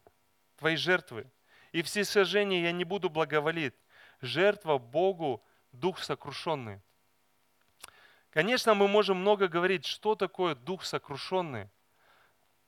[0.57, 1.25] твои жертвы.
[1.71, 3.73] И все сожжения я не буду благоволить.
[4.21, 6.81] Жертва Богу– дух сокрушенный.
[8.31, 11.69] Конечно, мы можем много говорить, что такое дух сокрушенный.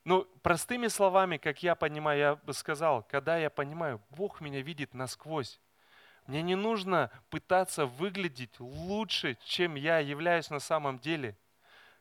[0.04, 4.94] Но простыми словами, как я понимаю, я бы сказал, когда я понимаю, Бог меня видит
[4.94, 5.60] насквозь.
[6.28, 11.38] Мне не нужно пытаться выглядеть лучше, чем я являюсь на самом деле.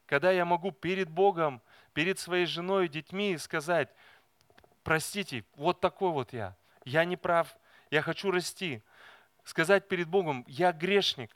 [0.06, 1.62] Когда я могу перед Богом,
[1.92, 3.88] перед своей женой и детьми сказать,
[4.82, 7.56] простите, вот такой вот я, я не прав,
[7.90, 8.82] я хочу расти.
[9.44, 11.34] Сказать перед Богом, я грешник,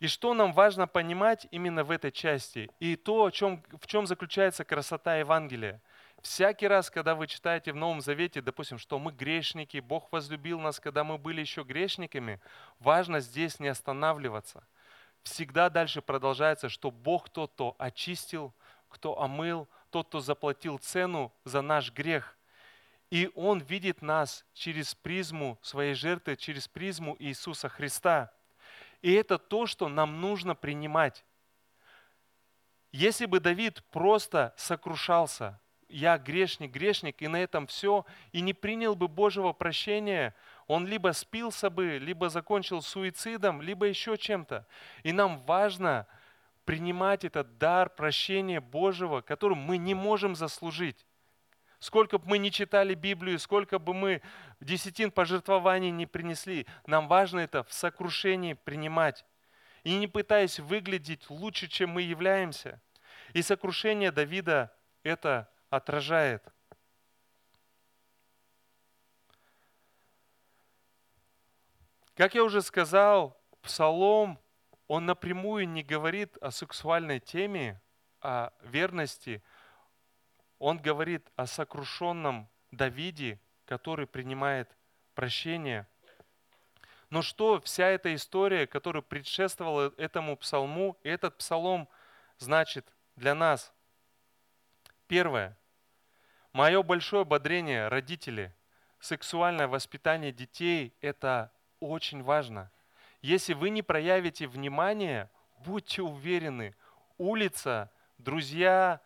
[0.00, 4.06] И что нам важно понимать именно в этой части, и то, о чем, в чем
[4.06, 5.82] заключается красота Евангелия.
[6.22, 10.80] Всякий раз, когда вы читаете в Новом Завете, допустим, что мы грешники, Бог возлюбил нас,
[10.80, 12.40] когда мы были еще грешниками,
[12.80, 14.64] важно здесь не останавливаться.
[15.22, 18.52] Всегда дальше продолжается, что Бог тот, кто очистил,
[18.88, 22.36] кто омыл, тот, кто заплатил цену за наш грех.
[23.10, 28.32] И Он видит нас через призму своей жертвы, через призму Иисуса Христа–
[29.02, 31.24] и это то, что нам нужно принимать.
[32.90, 38.94] Если бы Давид просто сокрушался, я грешник, грешник, и на этом все, и не принял
[38.94, 40.34] бы Божьего прощения,
[40.66, 44.66] он либо спился бы, либо закончил суицидом, либо еще чем-то.
[45.02, 46.06] И нам важно
[46.64, 51.06] принимать этот дар прощения Божьего, которым мы не можем заслужить.
[51.78, 54.20] Сколько бы мы ни читали Библию, сколько бы мы
[54.60, 59.24] десятин пожертвований не принесли, нам важно это в сокрушении принимать.
[59.84, 62.80] И не пытаясь выглядеть лучше, чем мы являемся.
[63.32, 64.72] И сокрушение Давида
[65.04, 66.46] это отражает.
[72.14, 74.40] Как я уже сказал, Псалом,
[74.88, 77.80] он напрямую не говорит о сексуальной теме,
[78.20, 79.42] о верности,
[80.58, 84.76] он говорит о сокрушенном Давиде, который принимает
[85.14, 85.86] прощение.
[87.10, 91.88] Но что вся эта история, которая предшествовала этому псалму, этот псалом
[92.38, 93.72] значит для нас?
[95.08, 95.58] Первое.
[96.52, 98.54] Мое большое ободрение, родители,
[99.00, 101.50] сексуальное воспитание детей– это
[101.80, 102.70] очень важно.
[103.22, 105.30] Если вы не проявите внимание,
[105.64, 106.76] будьте уверены,
[107.16, 109.00] улица, друзья,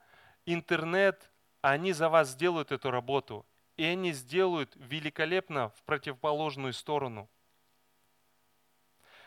[0.45, 1.31] интернет
[1.61, 3.47] они за вас сделают эту работу,
[3.77, 7.31] и они сделают великолепно в противоположную сторону.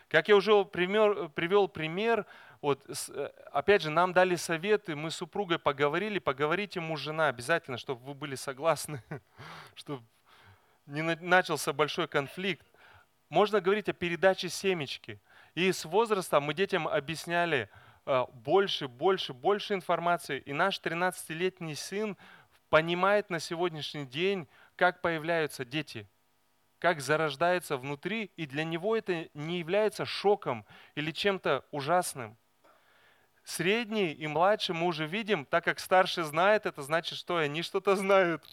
[0.08, 2.26] Как я уже пример, привел пример,
[2.60, 7.76] Вот, э, опять же, нам дали советы, мы с супругой поговорили, поговорите муж, жена, обязательно,
[7.76, 9.02] чтобы вы были согласны,
[9.74, 10.04] чтобы
[10.86, 12.66] не начался большой конфликт.
[13.28, 15.20] Можно говорить о передаче семечки.
[15.54, 17.68] И с возраста мы детям объясняли
[18.04, 20.40] э, больше, больше, больше информации.
[20.40, 22.16] И наш 13-летний сын
[22.68, 26.06] понимает на сегодняшний день, как появляются дети,
[26.78, 32.36] как зарождаются внутри, и для него это не является шоком или чем-то ужасным.
[33.46, 37.94] Средний и младший мы уже видим, так как старший знает, это значит, что они что-то
[37.94, 38.44] знают.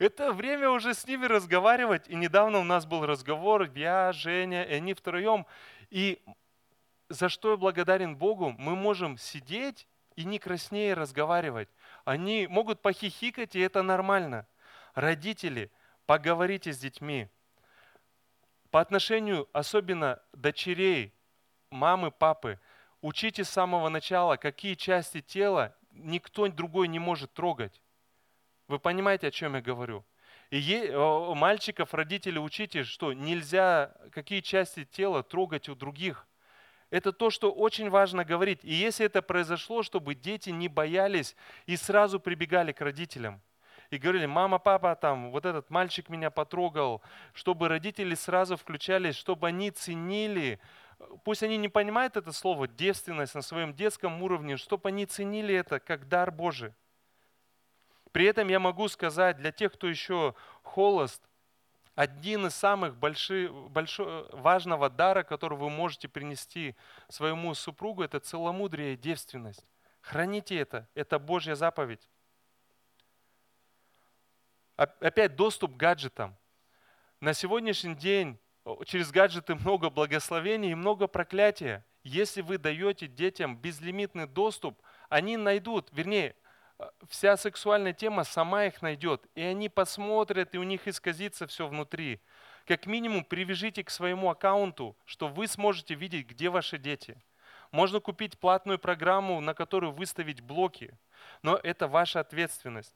[0.00, 2.08] Это время уже с ними разговаривать.
[2.08, 5.46] И недавно у нас был разговор, я, Женя, и они втроем.
[5.90, 6.20] И
[7.08, 9.86] за что я благодарен Богу, мы можем сидеть
[10.16, 11.68] и не краснее разговаривать.
[12.04, 14.48] Они могут похихикать, и это нормально.
[14.94, 15.70] Родители,
[16.04, 17.28] поговорите с детьми.
[18.72, 21.14] По отношению особенно дочерей,
[21.70, 22.58] мамы, папы,
[23.02, 27.82] учите с самого начала, какие части тела никто другой не может трогать.
[28.68, 30.04] Вы понимаете, о чем я говорю?
[30.50, 30.90] И
[31.34, 36.26] мальчиков, родители, учите, что нельзя какие части тела трогать у других.
[36.90, 38.60] Это то, что очень важно говорить.
[38.62, 43.40] И если это произошло, чтобы дети не боялись и сразу прибегали к родителям.
[43.88, 49.48] И говорили, мама, папа, там, вот этот мальчик меня потрогал, чтобы родители сразу включались, чтобы
[49.48, 50.60] они ценили,
[51.24, 55.80] пусть они не понимают это слово, девственность на своем детском уровне, чтобы они ценили это
[55.80, 56.72] как дар Божий.
[58.12, 61.22] При этом я могу сказать для тех, кто еще холост,
[61.94, 63.50] один из самых больших,
[64.32, 66.74] важного дара, который вы можете принести
[67.08, 69.66] своему супругу, это целомудрие и девственность.
[70.00, 72.08] Храните это, это Божья заповедь.
[74.76, 76.36] Опять доступ к гаджетам.
[77.20, 78.38] На сегодняшний день
[78.84, 81.84] через гаджеты много благословений и много проклятия.
[82.04, 86.34] Если вы даете детям безлимитный доступ, они найдут, вернее,
[87.08, 89.26] вся сексуальная тема сама их найдет.
[89.34, 92.20] И они посмотрят, и у них исказится все внутри.
[92.66, 97.22] Как минимум привяжите к своему аккаунту, что вы сможете видеть, где ваши дети.
[97.70, 100.96] Можно купить платную программу, на которую выставить блоки.
[101.42, 102.94] Но это ваша ответственность.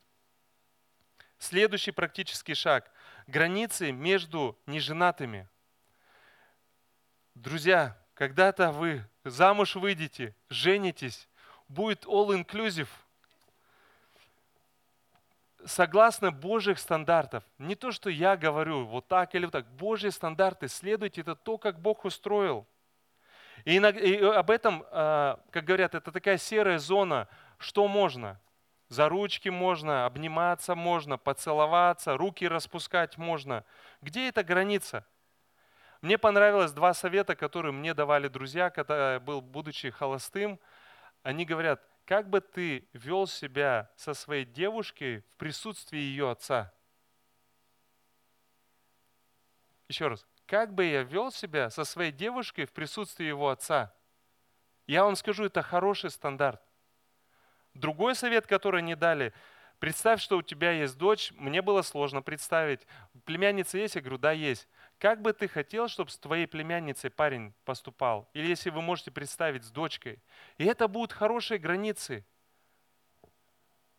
[1.38, 2.90] Следующий практический шаг.
[3.26, 5.48] Границы между неженатыми.
[7.36, 11.28] Друзья, когда-то вы замуж выйдете, женитесь,
[11.68, 12.88] будет all-inclusive–
[15.66, 17.44] согласно Божьих стандартов.
[17.58, 19.66] Не то, что я говорю вот так или вот так.
[19.72, 20.68] Божьи стандарты.
[20.68, 22.66] Следуйте, это то, как Бог устроил.
[23.64, 27.28] И, и об этом, а, как говорят, это такая серая зона.
[27.58, 28.40] Что можно?
[28.88, 33.64] За ручки можно, обниматься можно, поцеловаться, руки распускать можно.
[34.00, 35.04] Где эта граница?
[36.02, 40.60] Мне понравилось два совета, которые мне давали друзья, когда я был, будучи холостым.
[41.22, 46.72] Они говорят, как бы ты вел себя со своей девушкой в присутствии ее отца?
[49.88, 53.92] Еще раз, как бы я вел себя со своей девушкой в присутствии его отца?
[54.86, 56.62] Я вам скажу, это хороший стандарт.
[57.74, 59.32] Другой совет, который они дали,
[59.78, 62.86] представь, что у тебя есть дочь, мне было сложно представить.
[63.24, 63.94] Племянница есть?
[63.94, 64.68] Я говорю, да, есть.
[64.98, 68.28] Как бы ты хотел, чтобы с твоей племянницей парень поступал?
[68.32, 70.22] Или если вы можете представить с дочкой.
[70.58, 72.24] И это будут хорошие границы.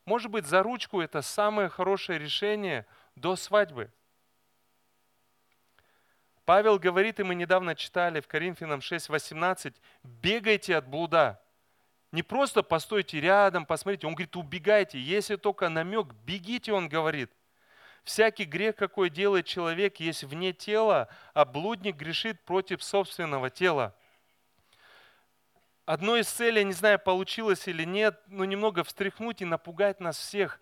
[0.05, 3.91] Может быть, за ручку это самое хорошее решение до свадьбы.
[6.45, 11.41] Павел говорит, и мы недавно читали в Коринфянам 6.18, бегайте от блуда.
[12.17, 14.07] Не просто постойте рядом, посмотрите.
[14.07, 14.99] Он говорит, убегайте.
[14.99, 17.31] Если только намек, бегите, он говорит.
[18.03, 23.95] Всякий грех, какой делает человек, есть вне тела, а блудник грешит против собственного тела.
[25.85, 30.59] Одной из целей, не знаю, получилось или нет, но немного встряхнуть и напугать нас всех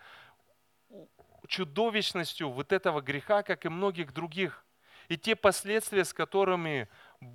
[1.47, 4.66] чудовищностью вот этого греха, как и многих других.
[5.08, 6.89] И те последствия, с которыми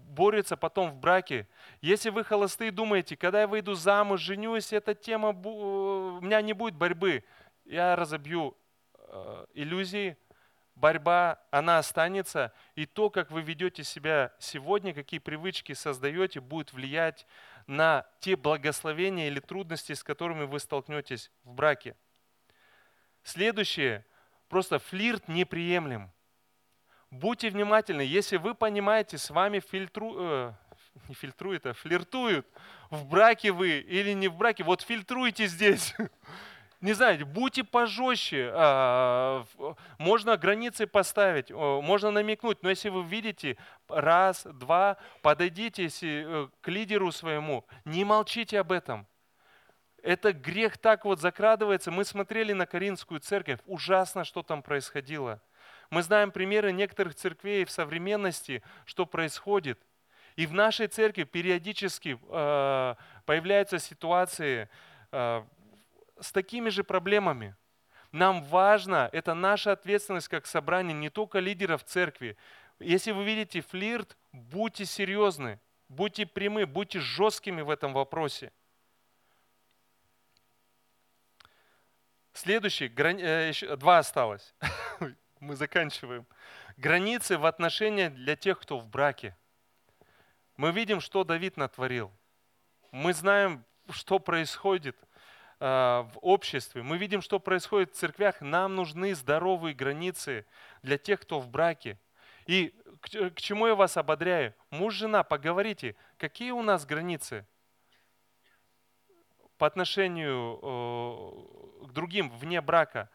[0.09, 1.49] борются потом в браке.
[1.81, 6.75] Если вы холостые думаете, когда я выйду замуж, женюсь, эта тема, у меня не будет
[6.75, 7.25] борьбы,
[7.65, 8.57] я разобью
[9.13, 10.17] Э, иллюзии,
[10.77, 17.27] борьба, она останется, и то, как вы ведете себя сегодня, какие привычки создаете, будет влиять
[17.67, 21.97] на те благословения или трудности, с которыми вы столкнетесь в браке.
[23.25, 24.07] Следующее,
[24.49, 26.13] просто флирт неприемлем.
[27.11, 30.53] Будьте внимательны, если вы понимаете, с вами фильтру, э,
[31.09, 32.47] не фильтруют, а флиртуют,
[32.89, 35.93] в браке вы или не в браке, вот фильтруйте здесь.
[36.81, 39.45] не знаю, будьте пожестче, а,
[39.99, 43.57] можно границы поставить, можно намекнуть, но если вы видите,
[43.89, 49.07] раз, два, подойдите э, к лидеру своему, не молчите об этом.
[50.03, 51.91] Это грех так вот закрадывается.
[51.91, 55.43] Мы смотрели на Каринскую церковь, ужасно, что там происходило.
[55.91, 59.81] Мы знаем примеры некоторых церквей в современности, что происходит.
[60.37, 62.95] И в нашей церкви периодически э,
[63.27, 64.69] появляются ситуации
[65.11, 65.45] э,
[66.21, 67.57] с такими же проблемами.
[68.13, 72.37] Нам важно, это наша ответственность как собрание, не только лидеров церкви.
[72.79, 78.53] Если вы видите флирт, будьте серьезны, будьте прямы, будьте жесткими в этом вопросе.
[82.33, 83.23] Следующий, грани...
[83.25, 84.55] э, два осталось.
[85.41, 86.27] Мы заканчиваем.
[86.77, 89.35] Границы в отношениях для тех, кто в браке.
[90.59, 92.13] Мы видим, что Давид натворил.
[92.93, 94.97] Мы знаем, что происходит
[95.59, 96.83] э, в обществе.
[96.83, 98.43] Мы видим, что происходит в церквях.
[98.43, 100.45] Нам нужны здоровые границы
[100.83, 101.99] для тех, кто в браке.
[102.45, 104.55] И к, к чему я вас ободряю?
[104.69, 107.47] Муж, жена, поговорите, какие у нас границы
[109.57, 113.09] по отношению э, к другим вне брака.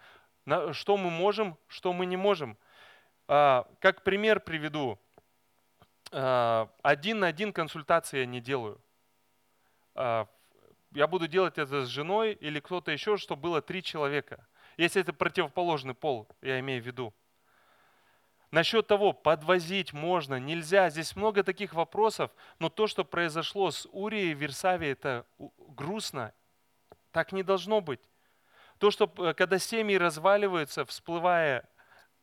[0.45, 2.57] Что мы можем, что мы не можем.
[3.27, 4.99] А, как пример приведу.
[6.11, 8.79] А, один на один консультации я не делаю.
[9.95, 10.27] А,
[10.91, 14.47] я буду делать это с женой или кто-то еще, чтобы было три человека.
[14.77, 17.13] Если это противоположный пол, я имею в виду.
[18.51, 20.89] Насчет того, подвозить можно, нельзя.
[20.89, 25.25] Здесь много таких вопросов, но то, что произошло с Урией в Версаве, это
[25.57, 26.33] грустно.
[27.11, 28.01] Так не должно быть.
[28.77, 31.67] То, что э, когда семьи разваливаются, всплывая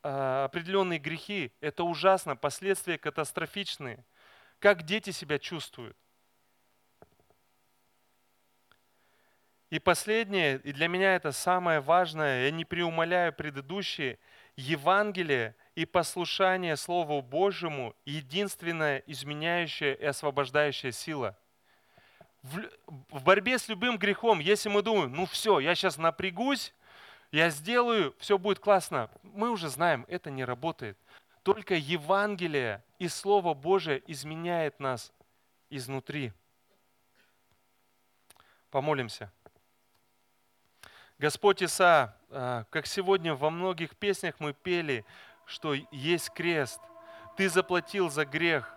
[0.03, 4.05] э, определенные грехи, это ужасно, последствия катастрофичные.
[4.59, 5.97] Как дети себя чувствуют?
[9.71, 14.19] И последнее, и для меня это самое важное, я не преумоляю предыдущие,
[14.55, 21.39] Евангелие и послушание Слову Божьему– единственная изменяющая и освобождающая сила.
[22.43, 22.61] В,
[23.11, 26.75] в борьбе с любым грехом, если мы думаем, ну все, я сейчас напрягусь,
[27.31, 30.99] я сделаю, все будет классно, мы уже знаем, это не работает.
[31.43, 35.13] Только Евангелие и Слово Божие изменяет нас
[35.71, 36.33] изнутри.
[38.71, 39.33] Помолимся.
[41.19, 45.05] Господь Иса, а, как сегодня во многих песнях мы пели,
[45.47, 46.81] что есть крест.
[47.37, 48.77] Ты заплатил за грех.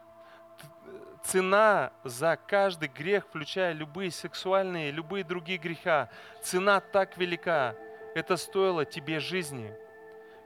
[1.26, 6.10] Цена за каждый грех, включая любые сексуальные, любые другие греха,
[6.42, 7.76] цена так велика.
[8.14, 9.74] Это стоило тебе жизни.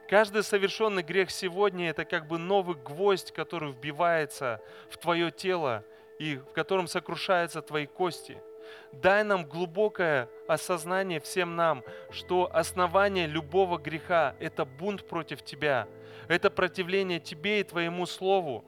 [0.08, 4.60] Каждый совершенный грех сегодня– это как бы новый гвоздь, который вбивается
[4.90, 5.84] в твое тело
[6.18, 8.38] и в котором сокрушаются твои кости–
[8.92, 15.86] Дай нам глубокое осознание всем нам, что основание любого греха– это бунт против Тебя,
[16.28, 18.64] это противление Тебе и Твоему Слову.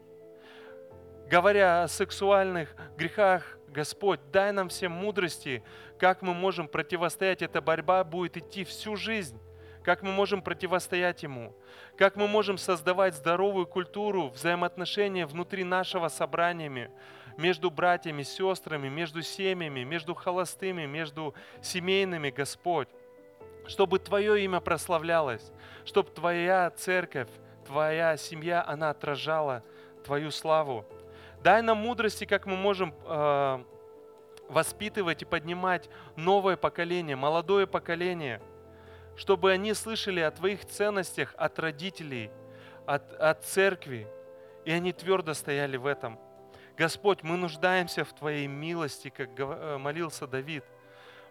[1.33, 5.63] Говоря о сексуальных грехах, Господь, дай нам всем мудрости,
[5.99, 7.41] как мы можем противостоять.
[7.41, 9.41] Эта борьба будет идти всю жизнь.
[9.83, 11.57] Как мы можем противостоять ему?
[11.97, 16.91] Как мы можем создавать здоровую культуру взаимоотношения внутри нашего собрания,
[17.39, 22.89] между братьями, сестрами, между семьями, между холостыми, между семейными, Господь.
[23.67, 25.51] Чтобы Твое имя прославлялось,
[25.87, 27.31] чтобы Твоя церковь,
[27.67, 29.65] Твоя семья, она отражала
[30.05, 30.85] Твою славу.
[31.43, 33.65] Дай нам мудрости, как мы можем э,
[34.49, 38.41] воспитывать и поднимать новое поколение, молодое поколение,
[39.17, 42.31] чтобы они слышали о Твоих ценностях от родителей,
[42.87, 44.07] от, от церкви,
[44.65, 46.19] и они твердо стояли в этом–
[46.77, 50.65] Господь, мы нуждаемся в Твоей милости, как э, молился Давид.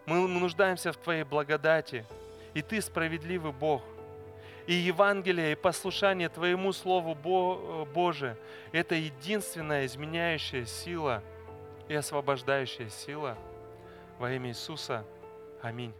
[0.06, 2.06] Мы нуждаемся в Твоей благодати.
[2.54, 3.82] И Ты справедливый Бог.
[4.66, 8.36] И Евангелие, и послушание Твоему Слову э, Божие–
[8.72, 11.22] это единственная изменяющая сила
[11.88, 13.36] и освобождающая сила
[14.18, 15.04] во имя Иисуса.
[15.60, 15.92] Аминь.